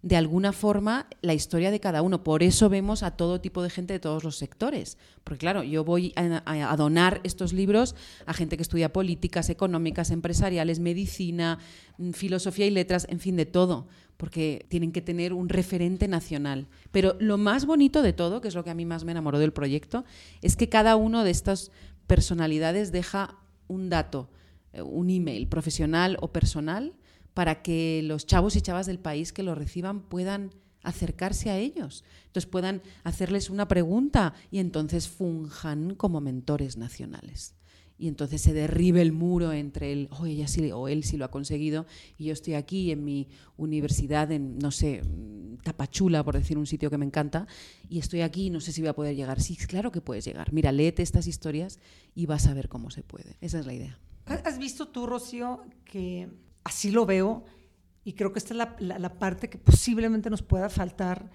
de 0.08 0.16
alguna 0.16 0.54
forma 0.54 1.08
la 1.22 1.34
historia 1.34 1.70
de 1.70 1.82
cada 1.82 2.02
uno. 2.02 2.24
Por 2.24 2.42
eso 2.42 2.70
vemos 2.70 3.04
a 3.04 3.12
todo 3.12 3.42
tipo 3.42 3.62
de 3.62 3.70
gente 3.70 3.92
de 3.92 4.00
todos 4.00 4.24
los 4.24 4.38
sectores. 4.38 4.98
Porque 5.26 5.40
claro, 5.40 5.64
yo 5.64 5.84
voy 5.84 6.14
a, 6.16 6.78
donar 6.78 7.20
estos 7.26 7.52
libros 7.52 7.94
a 8.26 8.34
gente 8.34 8.56
que 8.56 8.64
estudia 8.64 8.94
políticas, 8.94 9.50
económicas, 9.50 10.10
empresariales, 10.12 10.80
medicina, 10.80 11.60
mm, 11.98 12.12
filosofía 12.12 12.66
y 12.66 12.72
letras, 12.72 13.06
en 13.10 13.20
fin, 13.20 13.36
de 13.36 13.46
todo. 13.46 13.90
Porque 14.16 14.66
tienen 14.70 14.94
que 14.94 15.02
tener 15.02 15.34
un 15.34 15.50
referente 15.50 16.08
nacional. 16.08 16.68
Pero 16.92 17.18
lo 17.20 17.38
más 17.38 17.66
bonito 17.66 18.02
de 18.02 18.14
todo, 18.14 18.40
que 18.40 18.48
es 18.48 18.56
lo 18.56 18.64
que 18.64 18.70
a 18.70 18.76
mí 18.76 18.86
más 18.86 19.04
me 19.04 19.12
enamoró 19.12 19.40
del 19.40 19.52
proyecto, 19.52 20.06
es 20.42 20.56
que 20.56 20.70
cada 20.70 20.96
uno 20.96 21.26
de 21.26 21.32
estas 21.32 21.70
personalidades 22.08 22.94
deja 22.94 23.36
un 23.68 23.90
dato, 23.90 24.30
eh, 24.72 24.82
un 24.82 25.10
email 25.10 25.50
profesional 25.50 26.18
o 26.22 26.32
personal, 26.32 26.94
para 27.38 27.62
que 27.62 28.02
los 28.04 28.26
chavos 28.26 28.56
y 28.56 28.62
chavas 28.62 28.88
del 28.88 28.98
país 28.98 29.32
que 29.32 29.44
lo 29.44 29.54
reciban 29.54 30.02
puedan 30.02 30.56
acercarse 30.82 31.52
a 31.52 31.60
ellos, 31.60 32.04
entonces 32.26 32.50
puedan 32.50 32.82
hacerles 33.04 33.52
una 33.52 33.68
pregunta 33.68 34.34
y 34.50 34.58
entonces 34.58 35.08
funjan 35.08 35.94
como 35.94 36.20
mentores 36.20 36.78
nacionales. 36.78 37.54
Y 38.00 38.08
entonces 38.08 38.42
se 38.42 38.54
derribe 38.54 39.04
el 39.04 39.12
muro 39.12 39.54
entre 39.54 39.94
el, 39.94 40.10
oh, 40.20 40.26
ella 40.26 40.48
sí, 40.48 40.72
o 40.72 40.88
él 40.88 41.04
sí 41.04 41.16
lo 41.16 41.26
ha 41.26 41.30
conseguido, 41.30 41.86
y 42.18 42.26
yo 42.26 42.34
estoy 42.34 42.56
aquí 42.56 42.90
en 42.90 43.06
mi 43.06 43.28
universidad, 43.56 44.32
en, 44.32 44.58
no 44.58 44.72
sé, 44.72 45.04
Tapachula, 45.62 46.24
por 46.24 46.36
decir 46.36 46.58
un 46.58 46.66
sitio 46.66 46.90
que 46.90 46.98
me 46.98 47.06
encanta, 47.06 47.46
y 47.88 48.00
estoy 48.00 48.22
aquí 48.22 48.48
y 48.48 48.50
no 48.50 48.62
sé 48.62 48.72
si 48.72 48.82
voy 48.82 48.90
a 48.90 48.96
poder 48.96 49.16
llegar. 49.16 49.42
Sí, 49.42 49.56
claro 49.58 49.92
que 49.92 50.02
puedes 50.02 50.26
llegar. 50.26 50.52
Mira, 50.54 50.72
léete 50.72 51.04
estas 51.04 51.28
historias 51.28 51.78
y 52.16 52.26
vas 52.26 52.48
a 52.48 52.56
ver 52.56 52.68
cómo 52.68 52.90
se 52.90 53.04
puede. 53.04 53.38
Esa 53.42 53.60
es 53.60 53.68
la 53.68 53.76
idea. 53.76 54.00
¿Has 54.26 54.58
visto 54.58 54.88
tú, 54.88 55.06
Rocío, 55.06 55.62
que 55.86 56.47
así 56.68 56.92
lo 56.92 57.06
veo 57.06 57.46
y 58.04 58.14
creo 58.14 58.34
que 58.34 58.40
esta 58.40 58.54
es 58.54 58.82
la, 58.82 59.20
parte 59.20 59.50
que 59.50 59.58
posiblemente 59.58 60.30
nos 60.30 60.42
pueda 60.42 60.70
faltar 60.70 61.32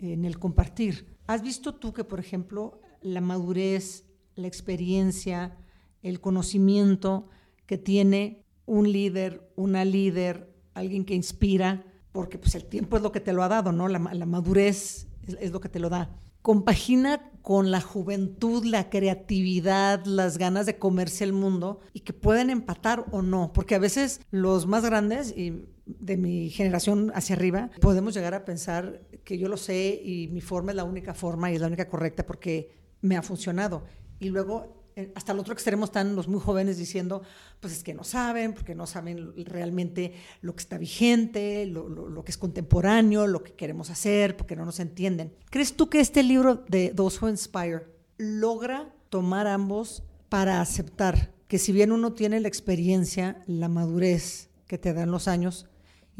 en 0.00 0.24
el 0.24 0.38
compartir. 0.38 1.18
¿Has 1.26 1.42
visto 1.42 1.74
tú 1.74 1.92
que, 1.92 2.02
por 2.02 2.18
ejemplo, 2.18 2.80
la 3.02 3.20
madurez, 3.20 4.04
la 4.36 4.46
experiencia, 4.46 5.56
el 6.02 6.20
conocimiento 6.20 7.28
que 7.66 7.76
tiene 7.76 8.46
un 8.64 8.90
líder, 8.90 9.52
una 9.56 9.84
líder, 9.84 10.50
alguien 10.72 11.04
que 11.04 11.14
inspira, 11.14 11.84
porque 12.12 12.38
pues 12.38 12.54
el 12.54 12.64
tiempo 12.64 12.96
es 12.96 13.02
lo 13.02 13.12
que 13.12 13.20
te 13.20 13.34
lo 13.34 13.42
ha 13.42 13.48
dado, 13.48 13.72
¿no? 13.72 13.86
La, 13.88 13.98
madurez 13.98 15.08
es 15.26 15.50
lo 15.52 15.60
que 15.60 15.68
te 15.68 15.78
lo 15.78 15.90
da 15.90 16.10
compagina 16.42 17.30
con 17.42 17.70
la 17.70 17.80
juventud, 17.80 18.64
la 18.64 18.90
creatividad, 18.90 20.04
las 20.04 20.38
ganas 20.38 20.66
de 20.66 20.78
comerse 20.78 21.24
el 21.24 21.32
mundo 21.32 21.80
y 21.92 22.00
que 22.00 22.12
pueden 22.12 22.50
empatar 22.50 23.06
o 23.12 23.22
no, 23.22 23.52
porque 23.52 23.74
a 23.74 23.78
veces 23.78 24.20
los 24.30 24.66
más 24.66 24.84
grandes 24.84 25.34
y 25.36 25.64
de 25.86 26.16
mi 26.16 26.50
generación 26.50 27.10
hacia 27.14 27.36
arriba 27.36 27.70
podemos 27.80 28.14
llegar 28.14 28.34
a 28.34 28.44
pensar 28.44 29.00
que 29.24 29.38
yo 29.38 29.48
lo 29.48 29.56
sé 29.56 30.00
y 30.04 30.28
mi 30.28 30.40
forma 30.40 30.72
es 30.72 30.76
la 30.76 30.84
única 30.84 31.14
forma 31.14 31.50
y 31.50 31.54
es 31.54 31.60
la 31.60 31.66
única 31.66 31.88
correcta 31.88 32.26
porque 32.26 32.70
me 33.00 33.16
ha 33.16 33.22
funcionado. 33.22 33.84
Y 34.18 34.28
luego 34.28 34.79
hasta 35.14 35.32
el 35.32 35.38
otro 35.38 35.52
extremo 35.52 35.84
están 35.84 36.16
los 36.16 36.28
muy 36.28 36.40
jóvenes 36.40 36.78
diciendo, 36.78 37.22
pues 37.60 37.72
es 37.72 37.82
que 37.82 37.94
no 37.94 38.04
saben, 38.04 38.54
porque 38.54 38.74
no 38.74 38.86
saben 38.86 39.32
realmente 39.46 40.14
lo 40.40 40.54
que 40.54 40.60
está 40.60 40.78
vigente, 40.78 41.66
lo, 41.66 42.24
que 42.24 42.30
es 42.30 42.38
contemporáneo, 42.38 43.26
lo 43.26 43.42
que 43.42 43.54
queremos 43.54 43.90
hacer, 43.90 44.36
porque 44.36 44.56
no 44.56 44.64
nos 44.64 44.80
entienden. 44.80 45.34
¿Crees 45.50 45.74
tú 45.74 45.88
que 45.88 46.00
este 46.00 46.22
libro 46.22 46.64
de 46.68 46.92
Those 46.94 47.18
Who 47.20 47.28
Inspire 47.28 47.86
logra 48.18 48.94
tomar 49.08 49.46
ambos 49.46 50.02
para 50.28 50.60
aceptar 50.60 51.32
que 51.48 51.58
si 51.58 51.72
bien 51.72 51.90
uno 51.90 52.12
tiene 52.12 52.38
la 52.40 52.48
experiencia, 52.48 53.42
la 53.46 53.68
madurez 53.68 54.50
que 54.66 54.78
te 54.78 54.92
dan 54.92 55.10
los 55.10 55.26
años, 55.26 55.66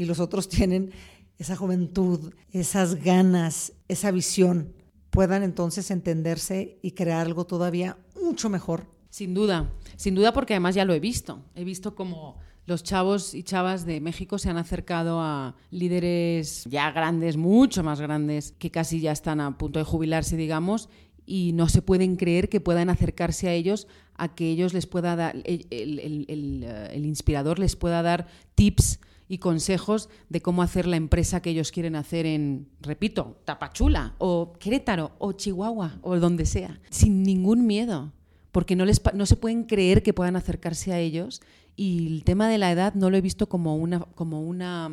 y 0.01 0.07
los 0.07 0.19
otros 0.19 0.49
tienen 0.49 0.93
esa 1.38 1.57
juventud, 1.57 2.33
esas 2.53 2.97
ganas, 2.97 3.75
esa 3.87 4.11
visión, 4.11 4.73
puedan 5.11 5.43
entonces 5.43 5.90
entenderse 5.90 6.79
y 6.81 6.93
crear 6.93 7.27
algo 7.27 7.45
todavía 7.45 7.99
mucho 8.31 8.49
mejor. 8.49 8.87
Sin 9.11 9.35
duda, 9.35 9.69
sin 9.97 10.14
duda 10.14 10.33
porque 10.33 10.55
además 10.55 10.77
ya 10.77 10.85
lo 10.85 10.95
he 10.95 11.01
visto. 11.01 11.43
He 11.57 11.64
visto 11.64 11.97
como 11.97 12.38
los 12.64 12.85
chavos 12.85 13.35
y 13.35 13.43
chavas 13.43 13.85
de 13.85 14.01
México 14.01 14.38
se 14.38 14.49
han 14.49 14.57
acercado 14.57 15.21
a 15.21 15.57
líderes 15.73 16.64
ya 16.71 16.93
grandes, 16.93 17.37
mucho 17.37 17.83
más 17.83 18.01
grandes, 18.01 18.53
que 18.53 18.71
casi 18.71 19.01
ya 19.01 19.11
están 19.11 19.40
a 19.40 19.59
punto 19.59 19.81
de 19.81 19.85
jubilarse, 19.85 20.37
digamos, 20.37 20.88
y 21.27 21.53
no 21.55 21.69
se 21.69 21.83
pueden 21.83 22.14
creer 22.14 22.49
que 22.49 22.61
puedan 22.61 22.88
acercarse 22.88 23.49
a 23.49 23.53
ellos, 23.53 23.88
a 24.14 24.33
que 24.33 24.49
ellos 24.49 24.75
les 24.75 24.87
pueda 24.87 25.16
dar, 25.16 25.35
el, 25.45 25.66
el 25.71 27.05
inspirador 27.05 27.59
les 27.59 27.75
pueda 27.75 28.03
dar 28.03 28.29
tips 28.55 29.01
y 29.27 29.38
consejos 29.38 30.09
de 30.29 30.40
cómo 30.40 30.62
hacer 30.62 30.87
la 30.87 30.97
empresa 30.97 31.40
que 31.40 31.51
ellos 31.51 31.73
quieren 31.73 31.97
hacer 31.97 32.27
en, 32.27 32.69
repito, 32.81 33.40
Tapachula 33.45 34.14
o 34.19 34.53
Querétaro 34.59 35.12
o 35.19 35.33
Chihuahua 35.33 35.99
o 36.03 36.19
donde 36.19 36.47
sea, 36.47 36.81
sin 36.90 37.23
ningún 37.23 37.66
miedo, 37.66 38.12
porque 38.52 38.76
no, 38.76 38.84
les, 38.84 39.00
no 39.14 39.26
se 39.26 39.36
pueden 39.36 39.64
creer 39.64 40.02
que 40.02 40.14
puedan 40.14 40.36
acercarse 40.36 40.92
a 40.92 40.98
ellos 40.98 41.40
y 41.76 42.06
el 42.06 42.24
tema 42.24 42.48
de 42.48 42.58
la 42.58 42.70
edad 42.72 42.94
no 42.94 43.10
lo 43.10 43.16
he 43.16 43.20
visto 43.20 43.48
como 43.48 43.76
una, 43.76 44.00
como 44.00 44.42
una 44.42 44.90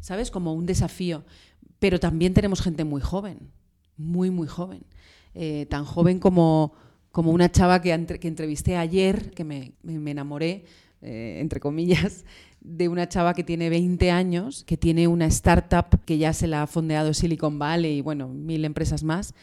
¿sabes? 0.00 0.30
Como 0.30 0.54
un 0.54 0.66
desafío. 0.66 1.24
Pero 1.78 2.00
también 2.00 2.34
tenemos 2.34 2.62
gente 2.62 2.84
muy 2.84 3.00
joven, 3.00 3.38
muy, 3.96 4.30
muy 4.30 4.46
joven. 4.46 4.82
Eh, 5.34 5.66
tan 5.68 5.84
joven 5.84 6.18
como, 6.18 6.72
como 7.12 7.32
una 7.32 7.50
chava 7.50 7.82
que, 7.82 8.18
que 8.20 8.28
entrevisté 8.28 8.76
ayer, 8.76 9.30
que 9.32 9.44
me, 9.44 9.72
me 9.82 10.10
enamoré, 10.10 10.64
eh, 11.02 11.38
entre 11.40 11.60
comillas, 11.60 12.24
de 12.60 12.88
una 12.88 13.08
chava 13.08 13.34
que 13.34 13.44
tiene 13.44 13.68
20 13.68 14.10
años, 14.10 14.64
que 14.64 14.76
tiene 14.76 15.06
una 15.08 15.26
startup 15.26 16.04
que 16.04 16.18
ya 16.18 16.32
se 16.32 16.46
la 16.46 16.62
ha 16.62 16.66
fondeado 16.66 17.12
Silicon 17.12 17.58
Valley 17.58 17.98
y 17.98 18.00
bueno, 18.00 18.28
mil 18.28 18.64
empresas 18.64 19.02
más, 19.02 19.34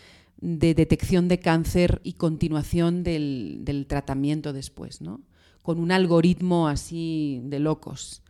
de 0.43 0.73
detección 0.73 1.29
de 1.29 1.39
cáncer 1.39 2.01
y 2.03 2.13
continuación 2.13 3.03
del, 3.03 3.59
del 3.61 3.87
tratamiento 3.87 4.51
después, 4.51 4.99
¿no? 4.99 5.21
Con 5.61 5.79
un 5.79 5.91
algoritmo 5.93 6.67
así 6.67 7.39
de 7.45 7.59
locos. 7.59 8.23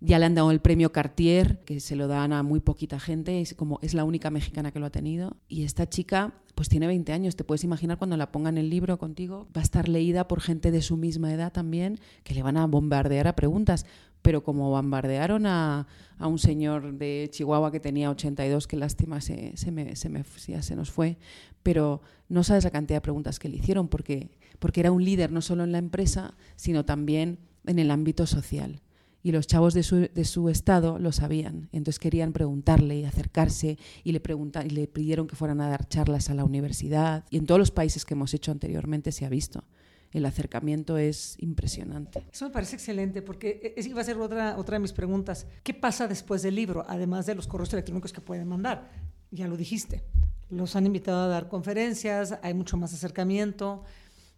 Ya 0.00 0.18
le 0.18 0.24
han 0.24 0.34
dado 0.34 0.50
el 0.50 0.60
premio 0.60 0.92
Cartier, 0.92 1.62
que 1.66 1.78
se 1.78 1.96
lo 1.96 2.08
dan 2.08 2.32
a 2.32 2.42
muy 2.42 2.60
poquita 2.60 2.98
gente, 2.98 3.42
es, 3.42 3.52
como, 3.52 3.78
es 3.82 3.92
la 3.92 4.04
única 4.04 4.30
mexicana 4.30 4.72
que 4.72 4.78
lo 4.78 4.86
ha 4.86 4.90
tenido. 4.90 5.36
Y 5.46 5.64
esta 5.64 5.86
chica, 5.86 6.32
pues 6.54 6.70
tiene 6.70 6.86
20 6.86 7.12
años, 7.12 7.36
te 7.36 7.44
puedes 7.44 7.64
imaginar 7.64 7.98
cuando 7.98 8.16
la 8.16 8.32
pongan 8.32 8.56
el 8.56 8.70
libro 8.70 8.96
contigo, 8.96 9.46
va 9.54 9.60
a 9.60 9.64
estar 9.64 9.90
leída 9.90 10.26
por 10.26 10.40
gente 10.40 10.70
de 10.70 10.80
su 10.80 10.96
misma 10.96 11.30
edad 11.34 11.52
también, 11.52 12.00
que 12.24 12.32
le 12.32 12.42
van 12.42 12.56
a 12.56 12.66
bombardear 12.66 13.28
a 13.28 13.36
preguntas. 13.36 13.84
Pero 14.22 14.42
como 14.42 14.70
bombardearon 14.70 15.46
a, 15.46 15.86
a 16.18 16.26
un 16.26 16.38
señor 16.38 16.94
de 16.94 17.28
Chihuahua 17.30 17.72
que 17.72 17.80
tenía 17.80 18.10
82, 18.10 18.66
qué 18.66 18.76
lástima, 18.76 19.20
se, 19.20 19.56
se, 19.56 19.70
me, 19.70 19.96
se, 19.96 20.08
me, 20.08 20.24
se 20.24 20.76
nos 20.76 20.90
fue, 20.90 21.16
pero 21.62 22.02
no 22.28 22.44
sabes 22.44 22.64
la 22.64 22.70
cantidad 22.70 22.98
de 22.98 23.02
preguntas 23.02 23.38
que 23.38 23.48
le 23.48 23.56
hicieron, 23.56 23.88
porque, 23.88 24.30
porque 24.58 24.80
era 24.80 24.92
un 24.92 25.04
líder 25.04 25.32
no 25.32 25.40
solo 25.40 25.64
en 25.64 25.72
la 25.72 25.78
empresa, 25.78 26.34
sino 26.56 26.84
también 26.84 27.38
en 27.66 27.78
el 27.78 27.90
ámbito 27.90 28.26
social 28.26 28.82
y 29.22 29.32
los 29.32 29.46
chavos 29.46 29.74
de 29.74 29.82
su, 29.82 30.08
de 30.12 30.24
su, 30.24 30.48
estado 30.48 30.98
lo 30.98 31.12
sabían. 31.12 31.68
Entonces 31.72 31.98
querían 31.98 32.32
preguntarle 32.32 32.98
y 32.98 33.04
acercarse 33.04 33.78
y 34.02 34.12
le, 34.12 34.20
preguntan, 34.20 34.66
y 34.66 34.70
le 34.70 34.86
pidieron 34.86 35.26
que 35.26 35.36
fueran 35.36 35.60
a 35.60 35.68
dar 35.68 35.88
charlas 35.88 36.30
a 36.30 36.34
la 36.34 36.44
universidad. 36.44 37.24
Y 37.30 37.36
en 37.36 37.46
todos 37.46 37.58
los 37.58 37.70
países 37.70 38.04
que 38.04 38.14
hemos 38.14 38.32
hecho 38.34 38.50
anteriormente 38.50 39.12
se 39.12 39.26
ha 39.26 39.28
visto. 39.28 39.64
El 40.12 40.26
acercamiento 40.26 40.98
es 40.98 41.36
impresionante. 41.38 42.26
Eso 42.32 42.46
me 42.46 42.50
parece 42.50 42.76
excelente 42.76 43.22
porque 43.22 43.74
esa 43.76 43.88
iba 43.88 44.00
a 44.00 44.04
ser 44.04 44.18
otra, 44.18 44.58
otra 44.58 44.74
de 44.74 44.80
mis 44.80 44.92
preguntas. 44.92 45.46
¿Qué 45.62 45.72
pasa 45.72 46.08
después 46.08 46.42
del 46.42 46.56
libro, 46.56 46.84
además 46.88 47.26
de 47.26 47.34
los 47.34 47.46
correos 47.46 47.72
electrónicos 47.72 48.12
que 48.12 48.20
pueden 48.20 48.48
mandar? 48.48 48.90
Ya 49.30 49.46
lo 49.46 49.56
dijiste. 49.56 50.02
los 50.48 50.74
han 50.74 50.86
invitado 50.86 51.22
a 51.22 51.28
dar 51.28 51.48
conferencias, 51.48 52.38
hay 52.42 52.54
mucho 52.54 52.76
más 52.76 52.92
acercamiento. 52.92 53.84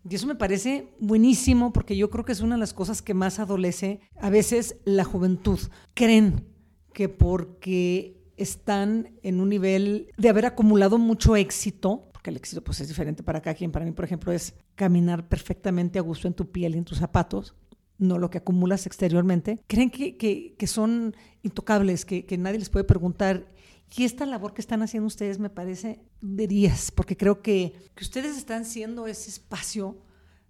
Y 0.08 0.14
eso 0.14 0.26
me 0.26 0.34
parece 0.34 0.88
buenísimo 0.98 1.72
porque 1.72 1.96
yo 1.96 2.10
creo 2.10 2.24
que 2.24 2.32
es 2.32 2.40
una 2.40 2.56
de 2.56 2.60
las 2.60 2.74
cosas 2.74 3.00
que 3.00 3.14
más 3.14 3.38
adolece 3.38 4.00
a 4.20 4.30
veces 4.30 4.76
la 4.84 5.04
juventud. 5.04 5.58
Creen 5.94 6.44
que 6.92 7.08
porque 7.08 8.20
están 8.36 9.18
en 9.22 9.40
un 9.40 9.48
nivel 9.48 10.12
de 10.16 10.28
haber 10.28 10.46
acumulado 10.46 10.98
mucho 10.98 11.36
éxito, 11.36 12.11
porque 12.22 12.30
el 12.30 12.36
éxito 12.36 12.62
pues 12.62 12.80
es 12.80 12.86
diferente 12.86 13.24
para 13.24 13.42
cada 13.42 13.54
quien, 13.54 13.72
para 13.72 13.84
mí 13.84 13.90
por 13.90 14.04
ejemplo 14.04 14.30
es 14.30 14.54
caminar 14.76 15.28
perfectamente 15.28 15.98
a 15.98 16.02
gusto 16.02 16.28
en 16.28 16.34
tu 16.34 16.52
piel 16.52 16.76
y 16.76 16.78
en 16.78 16.84
tus 16.84 16.98
zapatos, 16.98 17.56
no 17.98 18.16
lo 18.16 18.30
que 18.30 18.38
acumulas 18.38 18.86
exteriormente, 18.86 19.60
creen 19.66 19.90
que, 19.90 20.16
que, 20.16 20.66
son 20.68 21.16
intocables, 21.42 22.04
que, 22.04 22.24
que 22.24 22.38
nadie 22.38 22.60
les 22.60 22.70
puede 22.70 22.84
preguntar. 22.84 23.52
Y 23.96 24.04
esta 24.04 24.24
labor 24.24 24.54
que 24.54 24.60
están 24.60 24.82
haciendo 24.82 25.08
ustedes 25.08 25.40
me 25.40 25.50
parece 25.50 26.00
de 26.20 26.46
días, 26.46 26.92
porque 26.92 27.16
creo 27.16 27.42
que, 27.42 27.72
que 27.96 28.04
ustedes 28.04 28.36
están 28.36 28.66
siendo 28.66 29.08
ese 29.08 29.28
espacio 29.28 29.98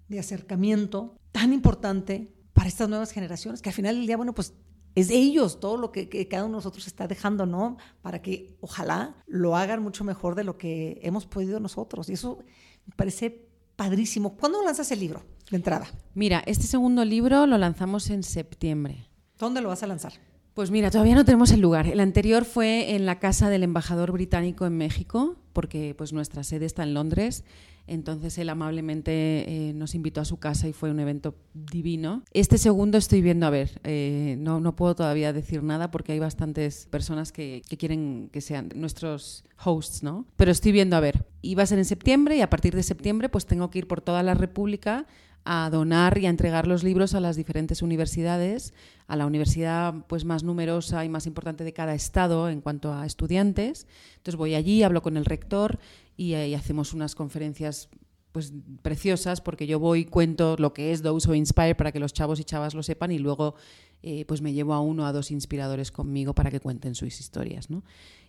de 0.09 0.19
acercamiento 0.19 1.17
tan 1.33 1.55
importante 1.55 2.35
para 2.53 2.69
estas 2.69 2.91
nuevas 2.91 3.13
generaciones, 3.13 3.63
que 3.63 3.71
al 3.71 3.75
final 3.75 3.97
del 3.97 4.07
día, 4.07 4.19
bueno, 4.19 4.35
pues 4.35 4.53
es 4.95 5.09
de 5.09 5.17
ellos 5.17 5.61
todo 5.61 5.77
lo 5.77 5.93
que, 5.93 6.09
que, 6.09 6.29
cada 6.29 6.45
uno 6.45 6.53
de 6.53 6.59
nosotros 6.59 6.87
está 6.87 7.07
dejando, 7.07 7.47
¿no? 7.47 7.79
Para 8.03 8.21
que 8.21 8.57
ojalá 8.61 9.17
lo 9.27 9.57
hagan 9.57 9.83
mucho 9.83 10.05
mejor 10.05 10.35
de 10.35 10.45
lo 10.45 10.59
que 10.59 11.01
hemos 11.03 11.27
podido 11.27 11.61
nosotros. 11.61 12.09
Y 12.09 12.15
eso 12.15 12.39
me 12.87 12.95
parece 12.95 13.49
padrísimo. 13.77 14.37
¿Cuándo 14.37 14.63
lanzas 14.63 14.91
el 14.93 15.01
libro 15.01 15.23
de 15.51 15.57
entrada? 15.57 15.87
Mira, 16.15 16.43
este 16.47 16.67
segundo 16.67 17.05
libro 17.05 17.47
lo 17.47 17.59
lanzamos 17.59 18.11
en 18.11 18.23
septiembre. 18.23 19.09
¿Dónde 19.39 19.61
lo 19.61 19.69
vas 19.69 19.83
a 19.83 19.87
lanzar? 19.87 20.13
Pues 20.55 20.71
mira, 20.71 20.91
todavía 20.91 21.15
no 21.15 21.25
tenemos 21.25 21.51
el 21.51 21.61
lugar. 21.61 21.87
El 21.87 22.01
anterior 22.01 22.45
fue 22.45 22.95
en 22.95 23.07
la 23.07 23.19
casa 23.19 23.49
del 23.49 23.63
embajador 23.63 24.13
británico 24.13 24.67
en 24.67 24.77
México, 24.77 25.37
porque 25.55 25.95
pues 25.97 26.13
nuestra 26.13 26.45
sede 26.45 26.67
está 26.67 26.83
en 26.83 26.93
Londres. 26.93 27.43
Entonces 27.87 28.37
él 28.39 28.49
amablemente 28.49 29.13
eh, 29.49 29.73
nos 29.73 29.95
invitó 29.95 30.21
a 30.21 30.25
su 30.25 30.37
casa 30.37 30.69
y 30.69 30.73
fue 30.73 30.91
un 30.91 31.01
evento 31.01 31.35
divino. 31.55 32.23
Este 32.33 32.59
segundo 32.59 32.99
estoy 32.99 33.23
viendo, 33.23 33.47
a 33.47 33.51
ver, 33.51 33.81
eh, 33.83 34.37
no, 34.39 34.61
no, 34.61 34.77
puedo 34.77 34.95
todavía 34.95 35.33
decir 35.33 35.63
nada 35.63 35.91
porque 35.91 36.13
hay 36.13 36.19
bastantes 36.19 36.87
personas 36.91 37.33
que, 37.33 37.63
que, 37.69 37.77
quieren 37.77 38.29
que 38.31 38.41
sean 38.41 38.71
nuestros 38.77 39.45
hosts, 39.65 40.03
¿no? 40.03 40.27
Pero 40.37 40.51
estoy 40.53 40.71
viendo, 40.71 40.97
a 40.97 41.01
ver, 41.01 41.27
iba 41.41 41.63
a 41.63 41.67
ser 41.67 41.79
en 41.79 41.85
septiembre 41.87 42.37
y 42.37 42.41
a 42.41 42.51
partir 42.51 42.77
de 42.77 42.83
septiembre 42.83 43.29
pues 43.29 43.47
tengo 43.47 43.71
que 43.71 43.81
ir 43.81 43.89
por 43.89 44.01
toda 44.01 44.23
la 44.23 44.35
República 44.35 45.07
a 45.45 45.69
donar 45.71 46.19
y 46.19 46.27
a 46.27 46.31
entregar 46.31 46.67
los 46.67 46.85
libros 46.85 47.15
a 47.15 47.21
las 47.21 47.37
diferentes 47.37 47.83
universidades, 47.83 48.75
a 49.07 49.17
la 49.17 49.27
universidad 49.27 49.95
pues 50.07 50.25
más 50.25 50.45
numerosa 50.45 51.05
y 51.05 51.09
más 51.09 51.27
importante 51.27 51.65
de 51.65 51.73
cada 51.73 51.95
estado 51.95 52.49
en 52.49 52.61
cuanto 52.61 52.93
a 52.93 53.07
estudiantes. 53.07 53.87
Entonces 54.17 54.37
voy 54.37 54.55
allí, 54.55 54.83
hablo 54.83 55.03
con 55.03 55.17
el 55.17 55.25
rector 55.25 55.79
y, 56.17 56.35
y 56.35 56.55
hacemos 56.55 56.93
unas 56.93 57.15
conferencias 57.15 57.89
pues 58.33 58.53
preciosas 58.81 59.41
porque 59.41 59.67
yo 59.67 59.79
voy 59.79 60.07
cuento 60.07 60.57
lo 60.59 60.73
que 60.73 60.93
es 60.93 61.03
Those 61.03 61.29
Who 61.29 61.35
Inspire 61.35 61.75
para 61.75 61.93
que 61.93 62.01
los 62.01 62.15
chavos 62.15 62.41
y 62.41 62.45
chavas 62.45 62.75
lo 62.75 62.83
sepan 62.83 63.13
y 63.13 63.19
luego 63.19 63.55
eh, 64.03 64.25
pues 64.25 64.41
me 64.41 64.53
llevo 64.53 64.73
a 64.75 64.81
uno 64.81 65.05
o 65.05 65.07
a 65.07 65.13
dos 65.13 65.31
inspiradores 65.31 65.93
conmigo 65.93 66.35
para 66.35 66.51
que 66.51 66.59
cuenten 66.59 66.95
sus 66.95 67.21
historias 67.21 67.69
¿no? 67.71 67.85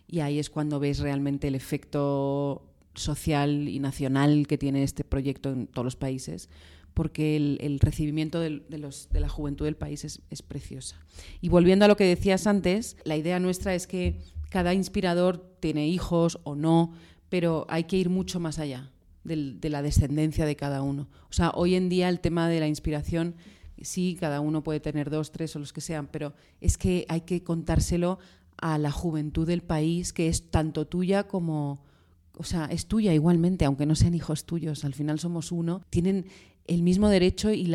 y 0.06 0.20
ahí 0.20 0.38
es 0.38 0.50
cuando 0.50 0.78
ves 0.78 0.98
realmente 0.98 1.48
el 1.48 1.54
efecto 1.54 2.62
social 2.94 3.66
y 3.68 3.80
nacional 3.80 4.46
que 4.46 4.58
tiene 4.58 4.82
este 4.82 5.04
proyecto 5.04 5.50
en 5.50 5.66
todos 5.66 5.84
los 5.84 5.96
países 5.96 6.50
porque 6.94 7.36
el, 7.36 7.78
recibimiento 7.80 8.40
de, 8.40 8.62
de, 8.68 9.20
la 9.20 9.28
juventud 9.28 9.64
del 9.64 9.76
país 9.76 10.04
es, 10.04 10.42
preciosa. 10.42 10.96
Y 11.40 11.48
volviendo 11.48 11.84
a 11.84 11.88
lo 11.88 11.96
que 11.96 12.04
decías 12.04 12.46
antes, 12.46 12.96
la 13.04 13.16
idea 13.16 13.40
nuestra 13.40 13.74
es 13.74 13.86
que 13.86 14.20
cada 14.48 14.74
inspirador 14.74 15.56
tiene 15.60 15.88
hijos 15.88 16.38
o 16.44 16.54
no, 16.54 16.92
pero 17.28 17.66
hay 17.68 17.84
que 17.84 17.96
ir 17.96 18.10
mucho 18.10 18.38
más 18.38 18.58
allá 18.58 18.92
de 19.24 19.70
la 19.70 19.82
descendencia 19.82 20.46
de 20.46 20.54
cada 20.54 20.82
uno. 20.82 21.08
O 21.30 21.32
sea, 21.32 21.50
hoy 21.54 21.74
en 21.74 21.88
día 21.88 22.08
el 22.08 22.20
tema 22.20 22.48
de 22.48 22.60
la 22.60 22.68
inspiración, 22.68 23.34
sí, 23.80 24.16
cada 24.18 24.40
uno 24.40 24.62
puede 24.62 24.80
tener 24.80 25.10
dos, 25.10 25.32
tres 25.32 25.56
o 25.56 25.58
los 25.58 25.72
que 25.72 25.80
sean, 25.80 26.06
pero 26.06 26.34
es 26.60 26.78
que 26.78 27.06
hay 27.08 27.22
que 27.22 27.42
contárselo 27.42 28.18
a 28.58 28.78
la 28.78 28.90
juventud 28.90 29.46
del 29.46 29.62
país, 29.62 30.12
que 30.12 30.28
es 30.28 30.50
tanto 30.50 30.86
tuya 30.86 31.24
como, 31.24 31.82
o 32.36 32.44
sea, 32.44 32.66
es 32.66 32.86
tuya 32.86 33.12
igualmente, 33.12 33.64
aunque 33.64 33.86
no 33.86 33.94
sean 33.94 34.14
hijos 34.14 34.44
tuyos, 34.44 34.84
al 34.84 34.94
final 34.94 35.18
somos 35.18 35.50
uno, 35.52 35.82
tienen 35.90 36.26
el 36.66 36.82
mismo 36.82 37.08
derecho 37.08 37.52
y, 37.52 37.70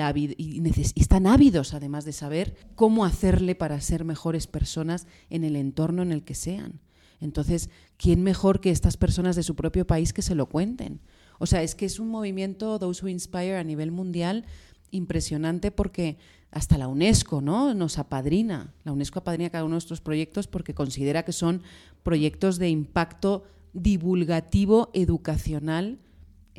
están 0.96 1.28
ávidos 1.28 1.74
además 1.74 2.06
de 2.06 2.14
saber 2.14 2.56
cómo 2.76 3.06
hacerle 3.06 3.56
para 3.56 3.80
ser 3.82 4.04
mejores 4.04 4.48
personas 4.48 5.08
en 5.30 5.44
el 5.44 5.56
entorno 5.56 6.02
en 6.02 6.12
el 6.12 6.24
que 6.24 6.36
sean. 6.36 6.80
Entonces, 7.22 7.70
¿quién 7.98 8.24
mejor 8.24 8.62
que 8.62 8.72
estas 8.72 8.98
personas 8.98 9.36
de 9.36 9.44
su 9.44 9.56
propio 9.56 9.86
país 9.86 10.14
que 10.14 10.22
se 10.22 10.36
lo 10.36 10.48
cuenten? 10.48 11.02
O 11.38 11.46
sea, 11.46 11.62
es 11.62 11.76
que 11.76 11.86
es 11.86 12.00
un 12.00 12.10
movimiento, 12.10 12.80
Those 12.80 13.04
Who 13.04 13.10
Inspire, 13.10 13.58
a 13.58 13.64
nivel 13.64 13.92
mundial 13.92 14.46
impresionante 14.92 15.72
porque 15.72 16.18
hasta 16.52 16.78
la 16.78 16.88
UNESCO 16.88 17.42
¿no? 17.42 17.74
nos 17.74 18.00
apadrina. 18.00 18.74
La 18.84 18.92
UNESCO 18.92 19.20
apadrina 19.20 19.50
cada 19.50 19.66
uno 19.66 19.74
de 19.74 19.76
nuestros 19.76 20.02
proyectos 20.02 20.48
porque 20.48 20.74
considera 20.74 21.24
que 21.24 21.32
son 21.32 21.62
proyectos 22.02 22.58
de 22.58 22.70
impacto 22.70 23.44
divulgativo, 23.74 24.90
educacional 24.94 26.00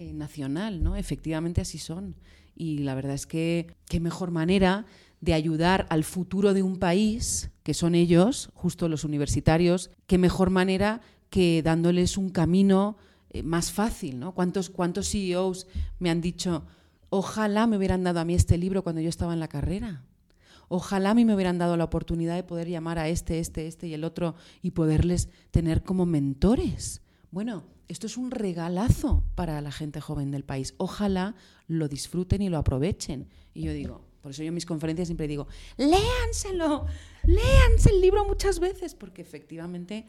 eh, 0.00 0.14
nacional, 0.14 0.82
¿no? 0.82 0.96
Efectivamente 0.96 1.60
así 1.60 1.76
son. 1.76 2.16
Y 2.56 2.78
la 2.78 2.94
verdad 2.94 3.12
es 3.12 3.26
que 3.26 3.66
qué 3.86 4.00
mejor 4.00 4.30
manera 4.30 4.86
de 5.20 5.34
ayudar 5.34 5.86
al 5.90 6.04
futuro 6.04 6.54
de 6.54 6.62
un 6.62 6.78
país, 6.78 7.50
que 7.62 7.74
son 7.74 7.94
ellos, 7.94 8.48
justo 8.54 8.88
los 8.88 9.04
universitarios, 9.04 9.90
qué 10.06 10.16
mejor 10.16 10.48
manera 10.48 11.02
que 11.28 11.62
dándoles 11.62 12.16
un 12.16 12.30
camino 12.30 12.96
eh, 13.28 13.42
más 13.42 13.72
fácil, 13.72 14.18
¿no? 14.18 14.32
¿Cuántos, 14.32 14.70
¿Cuántos 14.70 15.10
CEOs 15.10 15.66
me 15.98 16.08
han 16.08 16.22
dicho, 16.22 16.64
ojalá 17.10 17.66
me 17.66 17.76
hubieran 17.76 18.02
dado 18.02 18.20
a 18.20 18.24
mí 18.24 18.32
este 18.34 18.56
libro 18.56 18.82
cuando 18.82 19.02
yo 19.02 19.10
estaba 19.10 19.34
en 19.34 19.40
la 19.40 19.48
carrera? 19.48 20.02
Ojalá 20.68 21.10
a 21.10 21.14
mí 21.14 21.26
me 21.26 21.34
hubieran 21.34 21.58
dado 21.58 21.76
la 21.76 21.84
oportunidad 21.84 22.36
de 22.36 22.42
poder 22.42 22.68
llamar 22.70 22.98
a 22.98 23.10
este, 23.10 23.38
este, 23.38 23.66
este 23.66 23.86
y 23.86 23.92
el 23.92 24.04
otro 24.04 24.34
y 24.62 24.70
poderles 24.70 25.28
tener 25.50 25.82
como 25.82 26.06
mentores. 26.06 27.02
Bueno, 27.30 27.64
esto 27.90 28.07
es 28.07 28.16
un 28.16 28.31
regalazo 28.31 29.24
para 29.35 29.61
la 29.61 29.72
gente 29.72 30.00
joven 30.00 30.31
del 30.31 30.44
país. 30.44 30.74
Ojalá 30.76 31.35
lo 31.66 31.88
disfruten 31.88 32.40
y 32.40 32.48
lo 32.48 32.59
aprovechen. 32.59 33.29
Y 33.53 33.62
yo 33.62 33.72
digo, 33.72 34.05
por 34.20 34.31
eso 34.31 34.44
yo 34.44 34.48
en 34.48 34.55
mis 34.55 34.64
conferencias 34.64 35.09
siempre 35.09 35.26
digo, 35.26 35.48
léanselo, 35.76 36.87
léanse 37.24 37.90
el 37.90 38.00
libro 38.00 38.24
muchas 38.24 38.61
veces, 38.61 38.94
porque 38.94 39.22
efectivamente, 39.22 40.07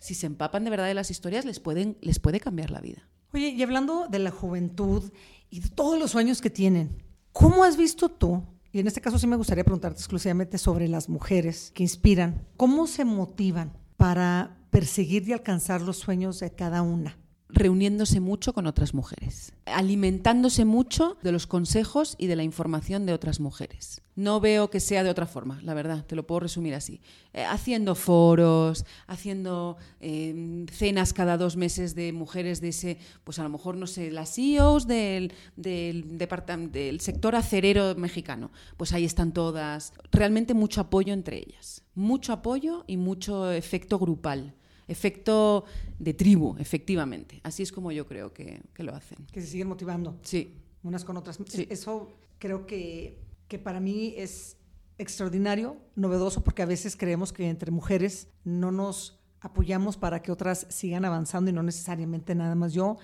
si 0.00 0.14
se 0.14 0.26
empapan 0.26 0.64
de 0.64 0.70
verdad 0.70 0.88
de 0.88 0.94
las 0.94 1.12
historias, 1.12 1.44
les, 1.44 1.60
pueden, 1.60 1.96
les 2.00 2.18
puede 2.18 2.40
cambiar 2.40 2.72
la 2.72 2.80
vida. 2.80 3.08
Oye, 3.32 3.50
y 3.50 3.62
hablando 3.62 4.08
de 4.08 4.18
la 4.18 4.32
juventud 4.32 5.12
y 5.50 5.60
de 5.60 5.68
todos 5.68 6.00
los 6.00 6.10
sueños 6.10 6.40
que 6.40 6.50
tienen, 6.50 7.00
¿cómo 7.30 7.62
has 7.62 7.76
visto 7.76 8.08
tú? 8.08 8.42
Y 8.72 8.80
en 8.80 8.88
este 8.88 9.00
caso 9.00 9.20
sí 9.20 9.28
me 9.28 9.36
gustaría 9.36 9.62
preguntarte 9.62 10.00
exclusivamente 10.00 10.58
sobre 10.58 10.88
las 10.88 11.08
mujeres 11.08 11.70
que 11.76 11.84
inspiran. 11.84 12.48
¿Cómo 12.56 12.88
se 12.88 13.04
motivan 13.04 13.72
para 13.96 14.56
perseguir 14.70 15.28
y 15.28 15.32
alcanzar 15.32 15.80
los 15.80 15.98
sueños 15.98 16.40
de 16.40 16.52
cada 16.52 16.82
una? 16.82 17.19
Reuniéndose 17.52 18.20
mucho 18.20 18.52
con 18.52 18.66
otras 18.66 18.94
mujeres, 18.94 19.52
alimentándose 19.66 20.64
mucho 20.64 21.16
de 21.22 21.32
los 21.32 21.46
consejos 21.46 22.14
y 22.18 22.26
de 22.26 22.36
la 22.36 22.42
información 22.42 23.06
de 23.06 23.12
otras 23.12 23.40
mujeres. 23.40 24.02
No 24.16 24.40
veo 24.40 24.70
que 24.70 24.80
sea 24.80 25.02
de 25.02 25.10
otra 25.10 25.26
forma, 25.26 25.60
la 25.62 25.72
verdad, 25.72 26.04
te 26.04 26.16
lo 26.16 26.26
puedo 26.26 26.40
resumir 26.40 26.74
así. 26.74 27.00
Eh, 27.32 27.44
haciendo 27.44 27.94
foros, 27.94 28.84
haciendo 29.06 29.78
eh, 30.00 30.66
cenas 30.70 31.12
cada 31.12 31.38
dos 31.38 31.56
meses 31.56 31.94
de 31.94 32.12
mujeres 32.12 32.60
de 32.60 32.68
ese, 32.68 32.98
pues 33.24 33.38
a 33.38 33.44
lo 33.44 33.48
mejor, 33.48 33.76
no 33.76 33.86
sé, 33.86 34.10
las 34.10 34.34
CEOs 34.34 34.86
del, 34.86 35.32
del, 35.56 36.18
del 36.18 37.00
sector 37.00 37.34
acerero 37.34 37.94
mexicano, 37.94 38.50
pues 38.76 38.92
ahí 38.92 39.04
están 39.04 39.32
todas. 39.32 39.92
Realmente 40.12 40.54
mucho 40.54 40.82
apoyo 40.82 41.14
entre 41.14 41.38
ellas, 41.38 41.82
mucho 41.94 42.32
apoyo 42.32 42.84
y 42.86 42.96
mucho 42.96 43.50
efecto 43.52 43.98
grupal 43.98 44.54
efecto 44.90 45.64
de 45.98 46.14
tribu, 46.14 46.56
efectivamente. 46.58 47.40
Así 47.42 47.62
es 47.62 47.72
como 47.72 47.92
yo 47.92 48.06
creo 48.06 48.32
que, 48.32 48.60
lo 48.78 48.94
hacen. 48.94 49.18
Que 49.32 49.40
se 49.40 49.46
siguen 49.46 49.68
motivando. 49.68 50.18
Sí. 50.22 50.56
Unas 50.82 51.04
con 51.04 51.16
otras. 51.16 51.38
Eso 51.68 52.10
creo 52.38 52.66
que, 52.66 53.18
que 53.48 53.58
para 53.58 53.80
mí 53.80 54.14
es 54.16 54.56
extraordinario, 54.98 55.76
novedoso, 55.94 56.42
porque 56.42 56.62
a 56.62 56.66
veces 56.66 56.96
creemos 56.96 57.32
que 57.32 57.48
entre 57.48 57.70
mujeres 57.70 58.28
no 58.44 58.70
nos 58.70 59.20
apoyamos 59.40 59.96
para 59.96 60.20
que 60.20 60.30
otras 60.32 60.66
sigan 60.68 61.04
avanzando 61.04 61.50
y 61.50 61.54
no 61.54 61.62
necesariamente 61.62 62.34
nada 62.34 62.54
más 62.54 62.72
yo. 62.72 62.98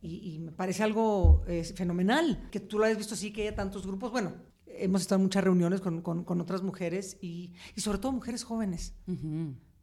Y, 0.00 0.38
me 0.38 0.52
parece 0.52 0.84
algo 0.84 1.42
eh, 1.48 1.64
fenomenal 1.64 2.48
que 2.52 2.60
tú 2.60 2.78
lo 2.78 2.84
hayas 2.84 2.98
visto 2.98 3.14
así, 3.14 3.32
que 3.32 3.42
haya 3.42 3.56
tantos 3.56 3.84
grupos. 3.84 4.12
Bueno, 4.12 4.32
hemos 4.66 5.00
estado 5.00 5.16
en 5.16 5.24
muchas 5.24 5.42
reuniones 5.42 5.80
con, 5.80 6.02
con, 6.02 6.40
otras 6.40 6.62
mujeres 6.62 7.18
y, 7.20 7.52
y, 7.74 7.80
sobre 7.80 7.98
todo 7.98 8.12
mujeres 8.12 8.44
jóvenes. 8.44 8.94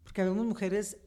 Porque 0.03 0.23
vemos 0.23 0.45
mujeres 0.45 0.97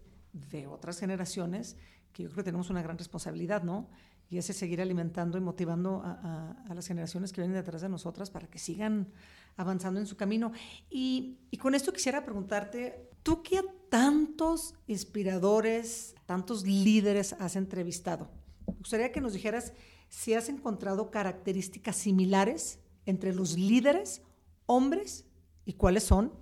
de 0.51 0.67
otras 0.67 0.99
generaciones 0.99 1.77
que 2.13 2.23
yo 2.23 2.29
creo 2.31 2.39
que 2.39 2.45
tenemos 2.45 2.71
una 2.71 2.83
gran 2.83 2.99
responsabilidad, 2.99 3.63
¿no? 3.63 3.89
Y 4.31 4.39
es 4.39 4.47
seguir 4.47 4.81
alimentando 4.81 5.39
y 5.39 5.41
motivando 5.41 6.03
a, 6.05 6.75
las 6.75 6.87
generaciones 6.87 7.33
que 7.33 7.41
vienen 7.41 7.57
detrás 7.57 7.81
de 7.81 7.89
nosotras 7.89 8.31
para 8.31 8.47
que 8.47 8.59
sigan 8.59 9.09
avanzando 9.57 10.01
en 10.01 10.07
su 10.07 10.17
camino. 10.17 10.53
Y, 10.91 11.39
con 11.61 11.75
esto 11.75 11.93
quisiera 11.93 12.25
preguntarte, 12.25 13.09
Tú 13.23 13.43
que 13.43 13.59
a 13.59 13.65
tantos 13.91 14.75
inspiradores, 14.87 16.15
tantos 16.25 16.65
líderes 16.65 17.35
has 17.39 17.57
entrevistado, 17.57 18.31
me 18.67 18.75
gustaría 18.75 19.13
que 19.13 19.21
nos 19.21 19.33
dijeras 19.33 19.73
si 20.09 20.35
has 20.35 20.49
encontrado 20.49 21.11
características 21.11 21.97
similares 21.97 22.79
entre 23.07 23.35
los 23.35 23.59
líderes 23.59 24.23
hombres 24.67 25.25
y 25.65 25.75
cuáles 25.75 26.05
son, 26.05 26.33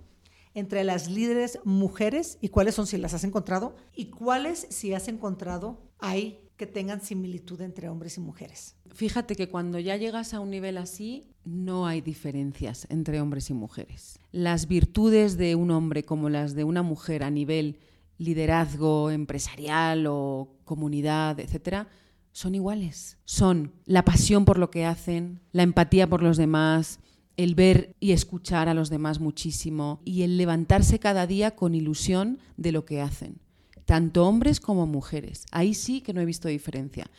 entre 0.57 0.83
las 0.83 1.07
líderes 1.07 1.59
mujeres 1.65 2.39
y 2.41 2.49
cuáles 2.49 2.73
son 2.73 2.87
si 2.87 2.97
las 2.97 3.13
has 3.13 3.23
encontrado, 3.23 3.75
y 3.95 4.07
cuáles 4.07 4.65
si 4.71 4.91
has 4.91 5.07
encontrado 5.07 5.83
hay 5.99 6.39
que 6.57 6.65
tengan 6.65 7.01
similitud 7.01 7.61
entre 7.61 7.89
hombres 7.89 8.17
y 8.17 8.21
mujeres. 8.21 8.75
Fíjate 8.89 9.35
que 9.35 9.49
cuando 9.49 9.77
ya 9.77 9.95
llegas 9.97 10.33
a 10.33 10.39
un 10.39 10.49
nivel 10.49 10.79
así, 10.79 11.29
no 11.45 11.85
hay 11.85 12.01
diferencias 12.01 12.87
entre 12.89 13.21
hombres 13.21 13.51
y 13.51 13.53
mujeres. 13.53 14.19
Las 14.31 14.67
virtudes 14.67 15.37
de 15.37 15.53
un 15.53 15.69
hombre 15.69 16.03
como 16.03 16.27
las 16.27 16.55
de 16.55 16.63
una 16.63 16.81
mujer 16.81 17.23
a 17.23 17.29
nivel 17.29 17.77
liderazgo 18.17 19.11
empresarial 19.11 20.07
o 20.07 20.55
comunidad, 20.65 21.39
etcétera, 21.39 21.87
son 22.31 22.55
iguales. 22.55 23.19
Son 23.25 23.73
la 23.85 24.03
pasión 24.03 24.43
por 24.43 24.57
lo 24.57 24.71
que 24.71 24.85
hacen, 24.85 25.39
la 25.51 25.61
empatía 25.61 26.09
por 26.09 26.23
los 26.23 26.37
demás, 26.37 26.99
el 27.37 27.53
ver 27.53 27.95
y 27.99 28.11
escuchar 28.11 28.67
a 28.67 28.73
los 28.73 28.89
demás 28.89 29.19
muchísimo 29.19 30.01
y 30.03 30.23
el 30.23 30.37
levantarse 30.37 30.99
cada 30.99 31.27
día 31.27 31.55
con 31.55 31.75
ilusión 31.75 32.39
de 32.57 32.71
lo 32.71 32.83
que 32.83 32.99
hacen, 32.99 33.39
tanto 33.85 34.25
hombres 34.27 34.59
como 34.59 34.87
mujeres. 34.87 35.45
Ahí 35.51 35.75
sí 35.75 36.01
que 36.01 36.13
no 36.13 36.21
he 36.21 36.25
visto 36.25 36.47
diferencia. 36.47 37.09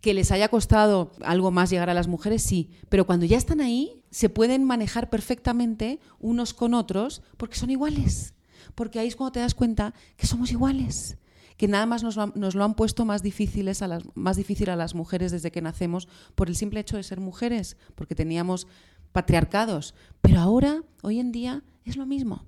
Que 0.00 0.14
les 0.14 0.30
haya 0.30 0.48
costado 0.48 1.12
algo 1.22 1.50
más 1.50 1.70
llegar 1.70 1.90
a 1.90 1.94
las 1.94 2.08
mujeres, 2.08 2.42
sí, 2.42 2.70
pero 2.88 3.06
cuando 3.06 3.26
ya 3.26 3.36
están 3.36 3.60
ahí, 3.60 4.02
se 4.10 4.28
pueden 4.28 4.62
manejar 4.62 5.10
perfectamente 5.10 5.98
unos 6.20 6.54
con 6.54 6.72
otros 6.72 7.22
porque 7.36 7.56
son 7.56 7.70
iguales. 7.70 8.34
Porque 8.74 9.00
ahí 9.00 9.08
es 9.08 9.16
cuando 9.16 9.32
te 9.32 9.40
das 9.40 9.54
cuenta 9.54 9.92
que 10.16 10.26
somos 10.26 10.52
iguales 10.52 11.18
que 11.56 11.68
nada 11.68 11.86
más 11.86 12.02
nos 12.02 12.16
lo, 12.16 12.64
han 12.64 12.74
puesto 12.74 13.04
más, 13.04 13.22
difíciles 13.22 13.82
a 13.82 13.88
las, 13.88 14.02
más 14.14 14.36
difícil 14.36 14.70
a 14.70 14.76
las 14.76 14.94
mujeres 14.94 15.30
desde 15.30 15.52
que 15.52 15.62
nacemos 15.62 16.08
por 16.34 16.48
el 16.48 16.56
simple 16.56 16.80
hecho 16.80 16.96
de 16.96 17.02
ser 17.02 17.20
mujeres, 17.20 17.76
porque 17.94 18.14
teníamos 18.14 18.66
patriarcados. 19.14 19.94
Pero 20.20 20.40
ahora, 20.40 20.82
hoy 21.02 21.20
en 21.20 21.30
día, 21.30 21.62
es 21.84 21.96
lo 21.96 22.04
mismo. 22.04 22.44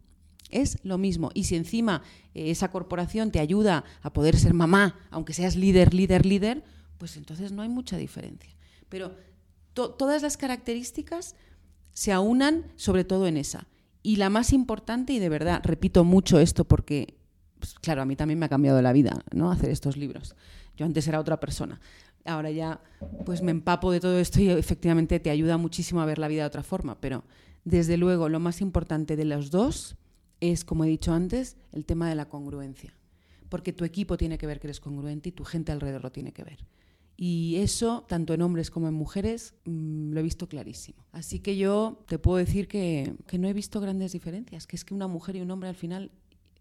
Es 0.50 0.78
lo 0.82 0.98
mismo. 0.98 1.30
Y 1.32 1.44
si 1.44 1.54
encima 1.54 2.02
eh, 2.34 2.50
esa 2.50 2.72
corporación 2.72 3.30
te 3.30 3.38
ayuda 3.38 3.84
a 4.02 4.12
poder 4.12 4.36
ser 4.36 4.52
mamá, 4.52 4.98
aunque 5.10 5.32
seas 5.32 5.54
líder, 5.54 5.94
líder, 5.94 6.26
líder, 6.26 6.64
pues 6.98 7.16
entonces 7.16 7.52
no 7.52 7.62
hay 7.62 7.68
mucha 7.68 7.96
diferencia. 7.96 8.50
Pero 8.88 9.14
todas 9.74 10.22
las 10.22 10.36
características 10.36 11.36
se 11.92 12.12
aunan 12.12 12.64
sobre 12.74 13.04
todo 13.04 13.28
en 13.28 13.36
esa. 13.36 13.68
Y 14.02 14.16
la 14.16 14.28
más 14.28 14.52
importante, 14.52 15.12
y 15.12 15.20
de 15.20 15.28
verdad 15.28 15.60
repito 15.62 16.02
mucho 16.02 16.40
esto 16.40 16.64
porque, 16.64 17.16
pues, 17.60 17.74
claro, 17.74 18.02
a 18.02 18.06
mí 18.06 18.16
también 18.16 18.40
me 18.40 18.46
ha 18.46 18.48
cambiado 18.48 18.82
la 18.82 18.92
vida 18.92 19.22
¿no? 19.32 19.52
hacer 19.52 19.70
estos 19.70 19.96
libros. 19.96 20.34
Yo 20.76 20.84
antes 20.84 21.06
era 21.06 21.20
otra 21.20 21.38
persona 21.38 21.80
ahora 22.26 22.50
ya 22.50 22.80
pues 23.24 23.42
me 23.42 23.50
empapo 23.50 23.92
de 23.92 24.00
todo 24.00 24.18
esto 24.18 24.40
y 24.40 24.50
efectivamente 24.50 25.20
te 25.20 25.30
ayuda 25.30 25.56
muchísimo 25.56 26.00
a 26.00 26.06
ver 26.06 26.18
la 26.18 26.28
vida 26.28 26.42
de 26.42 26.48
otra 26.48 26.62
forma. 26.62 27.00
Pero 27.00 27.24
desde 27.64 27.96
luego 27.96 28.28
lo 28.28 28.40
más 28.40 28.60
importante 28.60 29.16
de 29.16 29.24
los 29.24 29.50
dos 29.50 29.96
es, 30.40 30.64
como 30.64 30.84
he 30.84 30.88
dicho 30.88 31.12
antes, 31.12 31.56
el 31.72 31.84
tema 31.84 32.08
de 32.08 32.14
la 32.14 32.28
congruencia. 32.28 32.94
Porque 33.48 33.72
tu 33.72 33.84
equipo 33.84 34.16
tiene 34.16 34.38
que 34.38 34.46
ver 34.46 34.60
que 34.60 34.66
eres 34.66 34.80
congruente 34.80 35.28
y 35.28 35.32
tu 35.32 35.44
gente 35.44 35.72
alrededor 35.72 36.02
lo 36.02 36.12
tiene 36.12 36.32
que 36.32 36.44
ver. 36.44 36.66
Y 37.16 37.56
eso, 37.56 38.04
tanto 38.06 38.34
en 38.34 38.42
hombres 38.42 38.70
como 38.70 38.88
en 38.88 38.94
mujeres, 38.94 39.54
mm, 39.64 40.12
lo 40.12 40.20
he 40.20 40.22
visto 40.22 40.48
clarísimo. 40.48 41.06
Así 41.12 41.40
que 41.40 41.56
yo 41.56 42.02
te 42.06 42.18
puedo 42.18 42.36
decir 42.36 42.68
que, 42.68 43.14
que 43.26 43.38
no 43.38 43.48
he 43.48 43.54
visto 43.54 43.80
grandes 43.80 44.12
diferencias, 44.12 44.66
que 44.66 44.76
es 44.76 44.84
que 44.84 44.92
una 44.92 45.06
mujer 45.06 45.36
y 45.36 45.40
un 45.40 45.50
hombre 45.50 45.70
al 45.70 45.76
final 45.76 46.10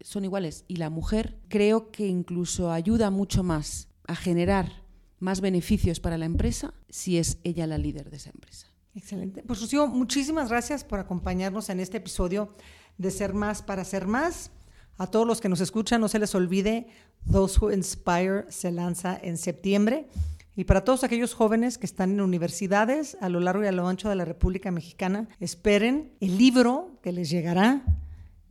son 0.01 0.23
iguales. 0.23 0.63
Y 0.67 0.77
la 0.77 0.89
mujer 0.89 1.37
creo 1.49 1.91
que 1.91 2.07
incluso 2.07 2.71
ayuda 2.71 3.09
mucho 3.09 3.43
más 3.43 3.89
a 4.07 4.15
generar 4.15 4.84
más 5.19 5.41
beneficios 5.41 5.99
para 5.99 6.17
la 6.17 6.25
empresa 6.25 6.73
si 6.89 7.17
es 7.17 7.37
ella 7.43 7.67
la 7.67 7.77
líder 7.77 8.09
de 8.09 8.17
esa 8.17 8.29
empresa. 8.29 8.67
Excelente. 8.93 9.43
Pues 9.43 9.61
Rocío, 9.61 9.87
muchísimas 9.87 10.49
gracias 10.49 10.83
por 10.83 10.99
acompañarnos 10.99 11.69
en 11.69 11.79
este 11.79 11.97
episodio 11.97 12.55
de 12.97 13.11
Ser 13.11 13.33
Más 13.33 13.61
para 13.61 13.83
Ser 13.83 14.07
Más. 14.07 14.51
A 14.97 15.07
todos 15.07 15.27
los 15.27 15.41
que 15.41 15.49
nos 15.49 15.59
escuchan, 15.59 15.99
no 15.99 16.07
se 16.07 16.19
les 16.19 16.33
olvide, 16.33 16.87
Those 17.29 17.59
Who 17.59 17.73
Inspire 17.73 18.45
se 18.49 18.71
lanza 18.71 19.19
en 19.21 19.37
septiembre. 19.37 20.07
Y 20.55 20.63
para 20.63 20.85
todos 20.85 21.03
aquellos 21.03 21.33
jóvenes 21.33 21.77
que 21.77 21.85
están 21.85 22.11
en 22.11 22.21
universidades 22.21 23.17
a 23.19 23.27
lo 23.27 23.41
largo 23.41 23.65
y 23.65 23.67
a 23.67 23.73
lo 23.73 23.85
ancho 23.89 24.07
de 24.07 24.15
la 24.15 24.23
República 24.23 24.71
Mexicana, 24.71 25.27
esperen 25.41 26.13
el 26.21 26.37
libro 26.37 26.97
que 27.03 27.11
les 27.11 27.29
llegará. 27.29 27.83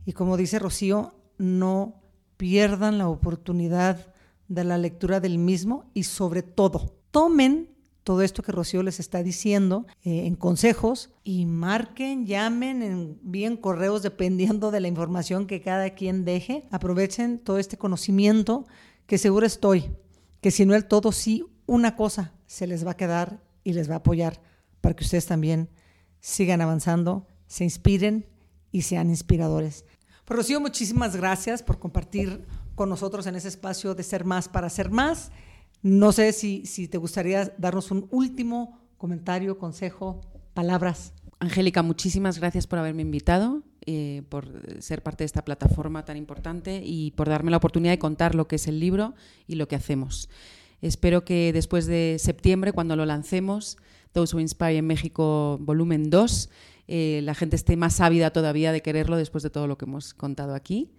Y 0.05 0.13
como 0.13 0.37
dice 0.37 0.59
Rocío, 0.59 1.15
no 1.39 2.03
pierdan 2.37 2.99
la 2.99 3.09
oportunidad 3.09 4.14
de 4.49 4.65
la 4.65 4.79
lectura 4.79 5.21
del 5.21 5.39
mismo 5.39 5.85
y 5.95 6.05
sobre 6.05 6.43
todo, 6.43 6.97
tomen 7.11 7.75
todo 8.05 8.21
esto 8.21 8.43
que 8.43 8.53
Rocío 8.53 8.83
les 8.83 9.01
está 9.01 9.23
diciendo 9.23 9.87
eh, 10.03 10.27
en 10.27 10.37
consejos 10.37 11.11
y 11.25 11.47
marquen, 11.47 12.27
llamen, 12.27 12.83
envíen 12.83 13.57
correos 13.57 14.03
dependiendo 14.03 14.71
de 14.71 14.81
la 14.81 14.89
información 14.89 15.47
que 15.47 15.63
cada 15.63 15.91
quien 15.91 16.27
deje. 16.27 16.65
Aprovechen 16.71 17.39
todo 17.39 17.59
este 17.59 17.79
conocimiento 17.79 18.67
que 19.07 19.17
seguro 19.17 19.47
estoy, 19.47 19.91
que 20.43 20.51
si 20.51 20.67
no 20.67 20.75
el 20.75 20.85
todo, 20.85 21.13
sí, 21.13 21.47
una 21.67 21.97
cosa 21.97 22.35
se 22.47 22.67
les 22.67 22.87
va 22.87 22.91
a 22.91 22.97
quedar 22.97 23.43
y 23.65 23.73
les 23.73 23.89
va 23.89 23.95
a 23.95 23.99
apoyar 23.99 24.43
para 24.83 24.95
que 24.95 25.05
ustedes 25.05 25.25
también 25.25 25.71
sigan 26.21 26.61
avanzando, 26.61 27.27
se 27.47 27.65
inspiren 27.65 28.27
y 28.71 28.83
sean 28.83 29.09
inspiradores. 29.09 29.87
Pues 30.27 30.37
Rocío, 30.37 30.61
muchísimas 30.61 31.17
gracias 31.17 31.63
por 31.63 31.79
compartir 31.79 32.45
con 32.75 32.89
nosotros 32.89 33.27
en 33.27 33.37
ese 33.37 33.49
espacio 33.49 33.95
de 33.95 34.03
ser 34.03 34.25
más 34.25 34.49
para 34.49 34.69
ser 34.69 34.91
más. 34.91 35.31
No 35.83 36.13
sé 36.13 36.33
si, 36.33 36.67
si 36.67 36.89
te 36.89 36.99
gustaría 36.99 37.55
darnos 37.59 37.91
un 37.91 38.09
último 38.11 38.81
comentario, 38.97 39.59
consejo, 39.59 40.21
palabras. 40.55 41.13
Angélica, 41.41 41.83
muchísimas 41.83 42.39
gracias 42.39 42.67
por 42.67 42.79
haberme 42.79 43.03
invitado, 43.03 43.63
eh, 43.85 44.23
por 44.29 44.49
ser 44.81 45.03
parte 45.03 45.25
de 45.25 45.27
esta 45.27 45.45
plataforma 45.45 46.05
tan 46.05 46.17
importante 46.17 46.81
y 46.83 47.11
por 47.11 47.29
darme 47.29 47.51
la 47.51 47.59
oportunidad 47.59 47.93
de 47.93 47.99
contar 47.99 48.35
lo 48.35 48.49
que 48.49 48.57
es 48.57 48.67
el 48.67 48.81
libro 48.81 49.15
y 49.47 49.57
lo 49.57 49.69
que 49.69 49.77
hacemos. 49.77 50.31
Espero 50.81 51.25
que 51.25 51.53
después 51.53 51.87
de 51.87 52.17
septiembre, 52.19 52.73
cuando 52.73 52.97
lo 52.97 53.05
lancemos, 53.05 53.77
Those 54.13 54.35
Who 54.35 54.41
Inspire 54.41 54.79
en 54.79 54.87
México, 54.87 55.59
volumen 55.61 56.09
2, 56.09 56.51
eh, 56.89 57.21
la 57.25 57.35
gente 57.35 57.57
esté 57.57 57.77
más 57.77 58.01
ávida 58.01 58.31
todavía 58.31 58.73
de 58.73 58.83
quererlo 58.83 59.17
después 59.17 59.43
de 59.43 59.51
todo 59.51 59.67
lo 59.67 59.77
que 59.77 59.87
hemos 59.87 60.15
contado 60.15 60.55
aquí. 60.55 60.93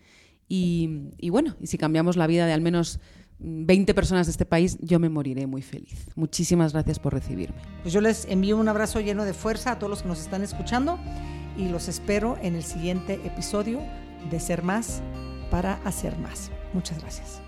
Y, 0.48 1.30
bueno, 1.30 1.56
y 1.60 1.68
si 1.68 1.78
cambiamos 1.78 2.18
la 2.18 2.28
vida 2.28 2.46
de 2.46 2.54
al 2.54 2.62
menos 2.62 3.00
20 3.40 3.94
personas 3.94 4.28
de 4.28 4.32
este 4.32 4.46
país, 4.46 4.78
yo 4.82 5.00
me 5.00 5.10
moriré 5.10 5.48
muy 5.48 5.62
feliz. 5.62 6.10
Muchísimas 6.16 6.74
gracias 6.74 7.00
por 7.00 7.14
recibirme. 7.14 7.58
Pues 7.82 7.94
yo 7.94 8.02
les 8.02 8.26
envío 8.26 8.58
un 8.58 8.70
abrazo 8.70 9.02
lleno 9.02 9.26
de 9.26 9.34
fuerza 9.34 9.72
a 9.72 9.80
todos 9.80 9.90
los 9.90 10.02
que 10.04 10.08
nos 10.08 10.22
están 10.22 10.44
escuchando 10.44 11.00
y 11.58 11.70
los 11.70 11.88
espero 11.88 12.38
en 12.42 12.56
el 12.56 12.64
siguiente 12.64 13.16
episodio 13.26 13.82
de 14.30 14.40
Ser 14.40 14.64
Más 14.64 15.02
para 15.50 15.76
Hacer 15.84 16.18
Más. 16.18 16.52
Muchas 16.74 17.00
gracias. 17.00 17.45